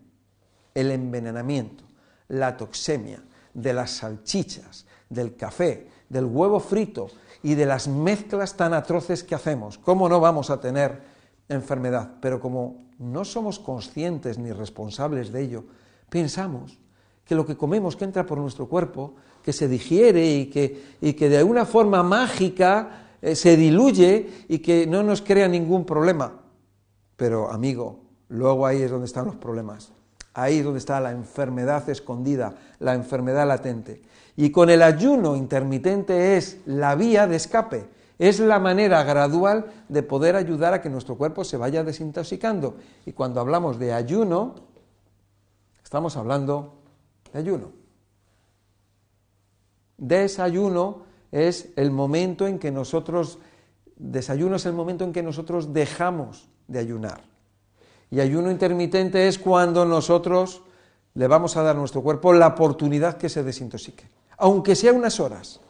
el 0.73 0.91
envenenamiento, 0.91 1.83
la 2.27 2.57
toxemia 2.57 3.23
de 3.53 3.73
las 3.73 3.91
salchichas, 3.91 4.85
del 5.09 5.35
café, 5.35 5.87
del 6.09 6.25
huevo 6.25 6.59
frito 6.59 7.07
y 7.41 7.55
de 7.55 7.65
las 7.65 7.87
mezclas 7.87 8.57
tan 8.57 8.73
atroces 8.73 9.23
que 9.23 9.35
hacemos. 9.35 9.77
¿Cómo 9.77 10.09
no 10.09 10.19
vamos 10.19 10.49
a 10.49 10.59
tener 10.59 11.01
enfermedad? 11.47 12.15
Pero 12.21 12.39
como 12.39 12.85
no 12.99 13.25
somos 13.25 13.59
conscientes 13.59 14.37
ni 14.37 14.51
responsables 14.51 15.31
de 15.31 15.41
ello, 15.41 15.63
pensamos 16.09 16.79
que 17.25 17.35
lo 17.35 17.45
que 17.45 17.57
comemos 17.57 17.95
que 17.95 18.05
entra 18.05 18.25
por 18.25 18.37
nuestro 18.37 18.67
cuerpo, 18.67 19.15
que 19.43 19.51
se 19.51 19.67
digiere 19.67 20.25
y 20.25 20.45
que, 20.45 20.95
y 21.01 21.13
que 21.13 21.27
de 21.27 21.39
alguna 21.39 21.65
forma 21.65 22.03
mágica 22.03 23.17
eh, 23.21 23.35
se 23.35 23.57
diluye 23.57 24.45
y 24.47 24.59
que 24.59 24.85
no 24.85 25.01
nos 25.03 25.21
crea 25.21 25.47
ningún 25.47 25.85
problema. 25.85 26.33
Pero 27.15 27.51
amigo, 27.51 27.99
luego 28.29 28.65
ahí 28.65 28.81
es 28.81 28.91
donde 28.91 29.07
están 29.07 29.25
los 29.25 29.35
problemas. 29.35 29.91
Ahí 30.33 30.59
es 30.59 30.63
donde 30.63 30.79
está 30.79 30.99
la 30.99 31.11
enfermedad 31.11 31.89
escondida, 31.89 32.55
la 32.79 32.93
enfermedad 32.93 33.47
latente. 33.47 34.01
Y 34.35 34.51
con 34.51 34.69
el 34.69 34.81
ayuno 34.81 35.35
intermitente 35.35 36.35
es 36.37 36.59
la 36.65 36.95
vía 36.95 37.25
de 37.25 37.37
escape, 37.37 37.87
es 38.19 38.39
la 38.39 38.59
manera 38.59 39.03
gradual 39.03 39.65
de 39.87 40.03
poder 40.03 40.35
ayudar 40.35 40.73
a 40.73 40.81
que 40.81 40.89
nuestro 40.89 41.15
cuerpo 41.15 41.43
se 41.45 41.57
vaya 41.57 41.83
desintoxicando. 41.83 42.75
Y 43.05 43.13
cuando 43.13 43.39
hablamos 43.39 43.79
de 43.79 43.93
ayuno, 43.93 44.55
estamos 45.83 46.17
hablando 46.17 46.84
ayuno. 47.37 47.71
Desayuno 49.97 51.03
es 51.31 51.69
el 51.75 51.91
momento 51.91 52.47
en 52.47 52.59
que 52.59 52.71
nosotros, 52.71 53.39
desayuno 53.95 54.57
es 54.57 54.65
el 54.65 54.73
momento 54.73 55.03
en 55.03 55.13
que 55.13 55.23
nosotros 55.23 55.73
dejamos 55.73 56.47
de 56.67 56.79
ayunar. 56.79 57.23
Y 58.11 58.19
ayuno 58.19 58.51
intermitente 58.51 59.27
es 59.27 59.39
cuando 59.39 59.85
nosotros 59.85 60.61
le 61.13 61.27
vamos 61.27 61.57
a 61.57 61.63
dar 61.63 61.75
a 61.75 61.79
nuestro 61.79 62.01
cuerpo 62.01 62.33
la 62.33 62.47
oportunidad 62.47 63.17
que 63.17 63.29
se 63.29 63.43
desintoxique. 63.43 64.07
Aunque 64.37 64.75
sea 64.75 64.93
unas 64.93 65.19
horas, 65.19 65.61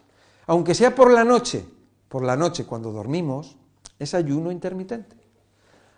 aunque 0.48 0.76
sea 0.76 0.94
por 0.94 1.12
la 1.12 1.24
noche, 1.24 1.66
por 2.10 2.24
la 2.24 2.36
noche 2.36 2.66
cuando 2.66 2.92
dormimos, 2.92 3.58
es 4.00 4.14
ayuno 4.14 4.52
intermitente. 4.52 5.16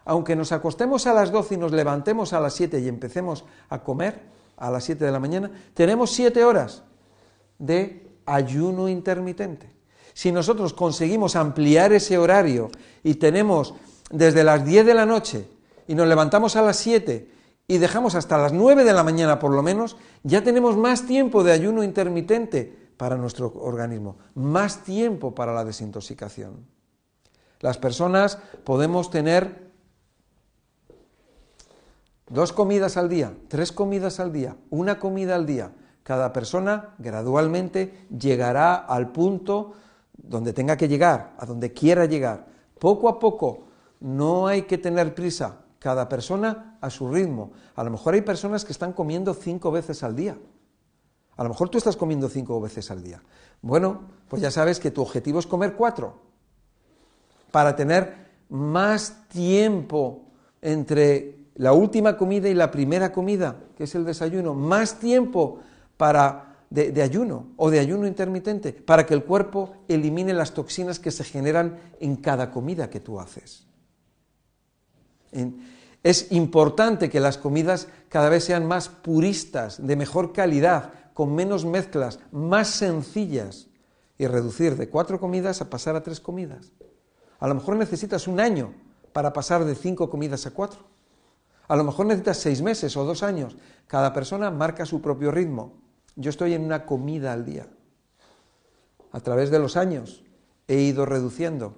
Aunque 0.05 0.35
nos 0.35 0.51
acostemos 0.51 1.07
a 1.07 1.13
las 1.13 1.31
12 1.31 1.55
y 1.55 1.57
nos 1.57 1.71
levantemos 1.71 2.33
a 2.33 2.39
las 2.39 2.53
7 2.53 2.79
y 2.79 2.87
empecemos 2.87 3.45
a 3.69 3.83
comer, 3.83 4.21
a 4.57 4.69
las 4.71 4.83
7 4.83 5.05
de 5.05 5.11
la 5.11 5.19
mañana, 5.19 5.51
tenemos 5.73 6.11
7 6.11 6.43
horas 6.43 6.83
de 7.59 8.07
ayuno 8.25 8.89
intermitente. 8.89 9.71
Si 10.13 10.31
nosotros 10.31 10.73
conseguimos 10.73 11.35
ampliar 11.35 11.93
ese 11.93 12.17
horario 12.17 12.69
y 13.03 13.15
tenemos 13.15 13.75
desde 14.09 14.43
las 14.43 14.65
10 14.65 14.85
de 14.85 14.93
la 14.93 15.05
noche 15.05 15.47
y 15.87 15.95
nos 15.95 16.07
levantamos 16.07 16.55
a 16.55 16.61
las 16.61 16.77
7 16.77 17.31
y 17.67 17.77
dejamos 17.77 18.15
hasta 18.15 18.37
las 18.37 18.53
9 18.53 18.83
de 18.83 18.93
la 18.93 19.03
mañana 19.03 19.39
por 19.39 19.51
lo 19.51 19.61
menos, 19.61 19.97
ya 20.23 20.43
tenemos 20.43 20.75
más 20.77 21.05
tiempo 21.05 21.43
de 21.43 21.51
ayuno 21.51 21.83
intermitente 21.83 22.87
para 22.97 23.15
nuestro 23.15 23.53
organismo, 23.55 24.17
más 24.33 24.83
tiempo 24.83 25.35
para 25.35 25.53
la 25.53 25.63
desintoxicación. 25.63 26.65
Las 27.59 27.77
personas 27.77 28.39
podemos 28.63 29.09
tener 29.09 29.66
dos 32.29 32.53
comidas 32.53 32.97
al 32.97 33.09
día, 33.09 33.33
tres 33.47 33.71
comidas 33.71 34.19
al 34.19 34.31
día, 34.31 34.55
una 34.69 34.99
comida 34.99 35.35
al 35.35 35.45
día. 35.45 35.71
Cada 36.03 36.31
persona 36.31 36.95
gradualmente 36.99 38.07
llegará 38.17 38.75
al 38.75 39.11
punto 39.11 39.73
donde 40.17 40.53
tenga 40.53 40.77
que 40.77 40.87
llegar, 40.87 41.33
a 41.37 41.45
donde 41.45 41.73
quiera 41.73 42.05
llegar. 42.05 42.47
Poco 42.79 43.09
a 43.09 43.19
poco, 43.19 43.67
no 43.99 44.47
hay 44.47 44.63
que 44.63 44.77
tener 44.77 45.13
prisa, 45.15 45.59
cada 45.79 46.07
persona 46.07 46.77
a 46.81 46.89
su 46.89 47.09
ritmo. 47.09 47.51
A 47.75 47.83
lo 47.83 47.91
mejor 47.91 48.13
hay 48.13 48.21
personas 48.21 48.65
que 48.65 48.71
están 48.71 48.93
comiendo 48.93 49.33
cinco 49.33 49.71
veces 49.71 50.03
al 50.03 50.15
día. 50.15 50.37
A 51.35 51.43
lo 51.43 51.49
mejor 51.49 51.69
tú 51.69 51.77
estás 51.77 51.95
comiendo 51.95 52.29
cinco 52.29 52.59
veces 52.59 52.89
al 52.89 53.03
día. 53.03 53.21
Bueno, 53.61 54.01
pues 54.27 54.41
ya 54.41 54.51
sabes 54.51 54.79
que 54.79 54.91
tu 54.91 55.01
objetivo 55.01 55.39
es 55.39 55.47
comer 55.47 55.75
cuatro, 55.75 56.19
para 57.51 57.75
tener 57.75 58.27
más 58.49 59.27
tiempo 59.29 60.25
entre 60.61 61.36
la 61.57 61.73
última 61.73 62.17
comida 62.17 62.49
y 62.49 62.53
la 62.53 62.71
primera 62.71 63.11
comida, 63.11 63.57
que 63.75 63.83
es 63.83 63.95
el 63.95 64.05
desayuno, 64.05 64.53
más 64.53 64.99
tiempo 64.99 65.59
para 65.97 66.55
de, 66.69 66.91
de, 66.91 67.01
ayuno 67.01 67.47
o 67.57 67.69
de 67.69 67.79
ayuno 67.79 68.07
intermitente, 68.07 68.73
para 68.73 69.05
que 69.05 69.13
el 69.13 69.23
cuerpo 69.23 69.73
elimine 69.87 70.33
las 70.33 70.53
toxinas 70.53 70.99
que 70.99 71.11
se 71.11 71.23
generan 71.23 71.79
en 71.99 72.17
cada 72.17 72.51
comida 72.51 72.89
que 72.89 72.99
tú 72.99 73.19
haces. 73.19 73.65
Es 76.03 76.31
importante 76.31 77.09
que 77.09 77.19
las 77.19 77.37
comidas 77.37 77.87
cada 78.09 78.29
vez 78.29 78.43
sean 78.43 78.65
más 78.65 78.89
puristas, 78.89 79.85
de 79.85 79.95
mejor 79.95 80.33
calidad, 80.33 80.93
con 81.13 81.33
menos 81.33 81.65
mezclas, 81.65 82.19
más 82.31 82.69
sencillas, 82.69 83.67
y 84.17 84.27
reducir 84.27 84.77
de 84.77 84.89
cuatro 84.89 85.19
comidas 85.19 85.61
a 85.61 85.69
pasar 85.69 85.95
a 85.95 86.03
tres 86.03 86.19
comidas. 86.19 86.71
A 87.39 87.47
lo 87.47 87.55
mejor 87.55 87.75
necesitas 87.75 88.27
un 88.27 88.39
año 88.39 88.73
para 89.13 89.33
pasar 89.33 89.63
de 89.65 89.75
cinco 89.75 90.09
comidas 90.09 90.45
a 90.45 90.51
cuatro. 90.51 90.96
A 91.67 91.75
lo 91.75 91.83
mejor 91.83 92.05
necesitas 92.05 92.37
seis 92.37 92.61
meses 92.61 92.95
o 92.95 93.03
dos 93.03 93.23
años. 93.23 93.57
Cada 93.87 94.13
persona 94.13 94.51
marca 94.51 94.85
su 94.85 95.01
propio 95.01 95.31
ritmo. 95.31 95.73
Yo 96.15 96.29
estoy 96.29 96.53
en 96.53 96.63
una 96.63 96.85
comida 96.85 97.33
al 97.33 97.45
día. 97.45 97.67
A 99.11 99.19
través 99.19 99.51
de 99.51 99.59
los 99.59 99.75
años 99.77 100.23
he 100.67 100.75
ido 100.79 101.05
reduciendo. 101.05 101.75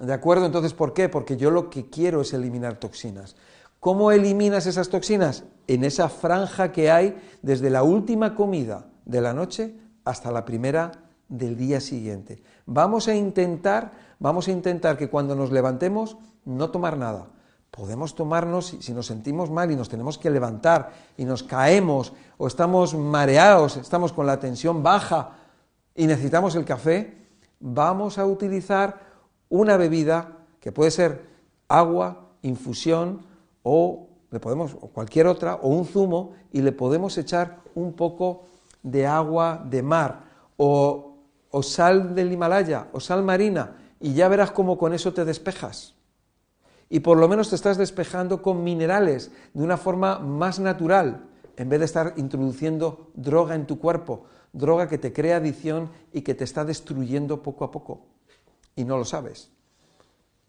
¿De 0.00 0.12
acuerdo? 0.12 0.46
Entonces, 0.46 0.72
¿por 0.72 0.92
qué? 0.92 1.08
Porque 1.08 1.36
yo 1.36 1.50
lo 1.50 1.70
que 1.70 1.88
quiero 1.88 2.22
es 2.22 2.32
eliminar 2.32 2.78
toxinas. 2.78 3.36
¿Cómo 3.78 4.10
eliminas 4.10 4.66
esas 4.66 4.88
toxinas? 4.88 5.44
En 5.66 5.84
esa 5.84 6.08
franja 6.08 6.72
que 6.72 6.90
hay 6.90 7.20
desde 7.42 7.70
la 7.70 7.82
última 7.82 8.34
comida 8.34 8.86
de 9.04 9.20
la 9.20 9.34
noche 9.34 9.76
hasta 10.04 10.32
la 10.32 10.44
primera 10.44 11.03
del 11.28 11.56
día 11.56 11.80
siguiente. 11.80 12.42
Vamos 12.66 13.08
a 13.08 13.14
intentar, 13.14 13.92
vamos 14.18 14.48
a 14.48 14.52
intentar 14.52 14.96
que 14.96 15.08
cuando 15.08 15.34
nos 15.34 15.50
levantemos 15.50 16.16
no 16.44 16.70
tomar 16.70 16.96
nada. 16.96 17.28
Podemos 17.70 18.14
tomarnos, 18.14 18.76
si 18.80 18.92
nos 18.92 19.06
sentimos 19.06 19.50
mal 19.50 19.70
y 19.70 19.76
nos 19.76 19.88
tenemos 19.88 20.16
que 20.16 20.30
levantar 20.30 20.92
y 21.16 21.24
nos 21.24 21.42
caemos 21.42 22.12
o 22.38 22.46
estamos 22.46 22.94
mareados, 22.94 23.76
estamos 23.76 24.12
con 24.12 24.26
la 24.26 24.38
tensión 24.38 24.82
baja 24.82 25.32
y 25.94 26.06
necesitamos 26.06 26.54
el 26.54 26.64
café, 26.64 27.26
vamos 27.58 28.18
a 28.18 28.26
utilizar 28.26 29.00
una 29.48 29.76
bebida 29.76 30.38
que 30.60 30.70
puede 30.70 30.90
ser 30.90 31.26
agua, 31.68 32.30
infusión 32.42 33.22
o 33.62 34.08
le 34.30 34.40
podemos 34.40 34.76
o 34.80 34.88
cualquier 34.88 35.26
otra 35.26 35.56
o 35.56 35.68
un 35.68 35.86
zumo 35.86 36.32
y 36.52 36.62
le 36.62 36.72
podemos 36.72 37.16
echar 37.18 37.60
un 37.74 37.92
poco 37.94 38.44
de 38.82 39.06
agua 39.06 39.64
de 39.68 39.82
mar 39.82 40.24
o, 40.56 41.13
o 41.54 41.62
sal 41.62 42.16
del 42.16 42.32
Himalaya 42.32 42.88
o 42.90 42.98
sal 42.98 43.22
marina 43.22 43.76
y 44.00 44.12
ya 44.12 44.26
verás 44.26 44.50
cómo 44.50 44.76
con 44.76 44.92
eso 44.92 45.14
te 45.14 45.24
despejas 45.24 45.94
y 46.88 47.00
por 47.00 47.18
lo 47.18 47.28
menos 47.28 47.48
te 47.48 47.56
estás 47.56 47.76
despejando 47.76 48.42
con 48.42 48.62
minerales 48.62 49.30
de 49.52 49.62
una 49.62 49.76
forma 49.76 50.18
más 50.18 50.58
natural, 50.58 51.26
en 51.56 51.68
vez 51.68 51.78
de 51.78 51.86
estar 51.86 52.14
introduciendo 52.16 53.10
droga 53.14 53.54
en 53.54 53.66
tu 53.66 53.78
cuerpo, 53.78 54.24
droga 54.52 54.88
que 54.88 54.98
te 54.98 55.12
crea 55.12 55.36
adicción 55.36 55.90
y 56.12 56.22
que 56.22 56.34
te 56.34 56.44
está 56.44 56.64
destruyendo 56.64 57.42
poco 57.42 57.64
a 57.64 57.70
poco. 57.70 58.02
Y 58.76 58.84
no 58.84 58.98
lo 58.98 59.04
sabes. 59.04 59.50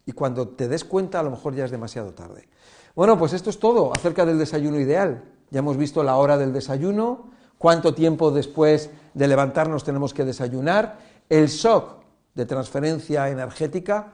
Y 0.04 0.12
cuando 0.12 0.48
te 0.48 0.68
des 0.68 0.84
cuenta, 0.84 1.20
a 1.20 1.22
lo 1.22 1.30
mejor 1.30 1.54
ya 1.54 1.64
es 1.64 1.70
demasiado 1.70 2.12
tarde. 2.12 2.48
Bueno, 2.94 3.18
pues 3.18 3.32
esto 3.32 3.50
es 3.50 3.58
todo 3.58 3.92
acerca 3.92 4.24
del 4.24 4.38
desayuno 4.38 4.78
ideal. 4.78 5.24
Ya 5.50 5.60
hemos 5.60 5.76
visto 5.76 6.02
la 6.02 6.16
hora 6.16 6.38
del 6.38 6.52
desayuno, 6.52 7.30
cuánto 7.58 7.94
tiempo 7.94 8.30
después 8.30 8.90
de 9.16 9.26
levantarnos 9.26 9.82
tenemos 9.82 10.12
que 10.12 10.26
desayunar, 10.26 10.98
el 11.30 11.46
shock 11.46 12.02
de 12.34 12.44
transferencia 12.44 13.30
energética, 13.30 14.12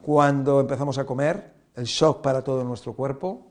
cuando 0.00 0.60
empezamos 0.60 0.96
a 0.96 1.04
comer, 1.04 1.52
el 1.74 1.84
shock 1.84 2.22
para 2.22 2.42
todo 2.42 2.64
nuestro 2.64 2.94
cuerpo, 2.94 3.46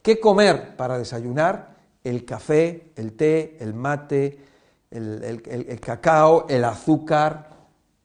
qué 0.00 0.18
comer 0.18 0.76
para 0.78 0.96
desayunar, 0.96 1.76
el 2.02 2.24
café, 2.24 2.90
el 2.96 3.12
té, 3.12 3.58
el 3.60 3.74
mate, 3.74 4.40
el, 4.90 5.42
el 5.44 5.80
cacao, 5.80 6.46
el 6.48 6.64
azúcar 6.64 7.50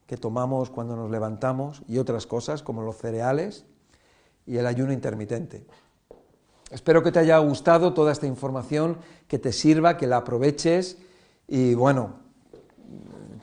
que 0.06 0.18
tomamos 0.18 0.68
cuando 0.68 0.96
nos 0.96 1.10
levantamos 1.10 1.82
y 1.88 1.96
otras 1.96 2.26
cosas 2.26 2.62
como 2.62 2.82
los 2.82 2.98
cereales 2.98 3.64
y 4.44 4.58
el 4.58 4.66
ayuno 4.66 4.92
intermitente. 4.92 5.64
Espero 6.70 7.02
que 7.02 7.12
te 7.12 7.20
haya 7.20 7.38
gustado 7.38 7.94
toda 7.94 8.12
esta 8.12 8.26
información, 8.26 8.98
que 9.26 9.38
te 9.38 9.52
sirva, 9.52 9.96
que 9.96 10.06
la 10.06 10.18
aproveches 10.18 10.98
y 11.48 11.74
bueno, 11.74 12.24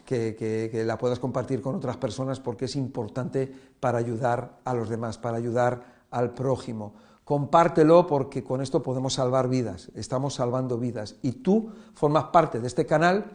que, 0.06 0.84
la 0.86 0.97
puedas 0.97 1.20
compartir 1.20 1.62
con 1.62 1.76
otras 1.76 1.97
personas 1.97 2.39
porque 2.39 2.66
es 2.66 2.76
importante 2.76 3.52
para 3.80 3.97
ayudar 3.97 4.60
a 4.66 4.74
los 4.74 4.89
demás, 4.89 5.18
para 5.18 5.38
ayudar 5.38 5.84
al 6.12 6.34
prójimo. 6.34 6.93
Compártelo 7.24 8.08
porque 8.08 8.43
con 8.43 8.62
esto 8.62 8.84
podemos 8.84 9.14
salvar 9.14 9.47
vidas, 9.47 9.89
estamos 9.95 10.34
salvando 10.34 10.78
vidas 10.78 11.16
y 11.22 11.32
tú 11.34 11.72
formas 11.93 12.26
parte 12.26 12.60
de 12.60 12.68
este 12.68 12.86
canal 12.86 13.32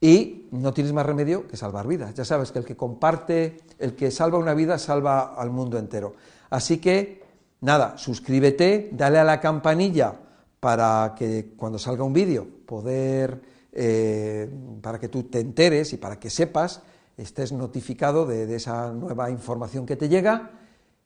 y 0.00 0.46
no 0.52 0.72
tienes 0.72 0.92
más 0.92 1.06
remedio 1.06 1.48
que 1.48 1.56
salvar 1.56 1.88
vidas. 1.88 2.14
Ya 2.14 2.24
sabes 2.24 2.52
que 2.52 2.60
el 2.60 2.64
que 2.64 2.76
comparte, 2.76 3.56
el 3.78 3.96
que 3.96 4.12
salva 4.12 4.38
una 4.38 4.54
vida, 4.54 4.78
salva 4.78 5.34
al 5.34 5.50
mundo 5.50 5.76
entero. 5.76 6.14
Así 6.50 6.78
que, 6.78 7.24
nada, 7.62 7.98
suscríbete, 7.98 8.90
dale 8.92 9.18
a 9.18 9.24
la 9.24 9.40
campanilla 9.40 10.20
para 10.60 11.14
que 11.16 11.54
cuando 11.56 11.78
salga 11.78 12.04
un 12.04 12.12
vídeo 12.12 12.46
poder 12.66 13.40
eh, 13.72 14.50
para 14.82 14.98
que 14.98 15.08
tú 15.08 15.24
te 15.24 15.40
enteres 15.40 15.92
y 15.92 15.98
para 15.98 16.18
que 16.18 16.30
sepas, 16.30 16.82
estés 17.16 17.52
notificado 17.52 18.26
de, 18.26 18.54
esa 18.54 18.92
nueva 18.92 19.30
información 19.30 19.86
que 19.86 19.96
te 19.96 20.08
llega. 20.08 20.50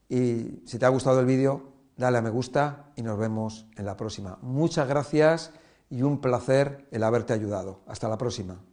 Y 0.09 0.62
si 0.64 0.78
te 0.78 0.86
ha 0.86 0.88
gustado 0.88 1.20
el 1.20 1.26
vídeo, 1.26 1.62
dale 1.96 2.18
a 2.18 2.22
me 2.22 2.30
gusta 2.30 2.92
y 2.96 3.03
nos 3.03 3.18
vemos 3.18 3.66
en 3.76 3.86
la 3.86 3.96
próxima. 3.96 4.38
Muchas 4.42 4.88
gracias 4.88 5.53
y 5.90 6.03
un 6.03 6.20
placer 6.20 6.86
el 6.90 7.03
haberte 7.03 7.32
ayudado. 7.32 7.80
Hasta 7.86 8.09
la 8.09 8.18
próxima. 8.18 8.71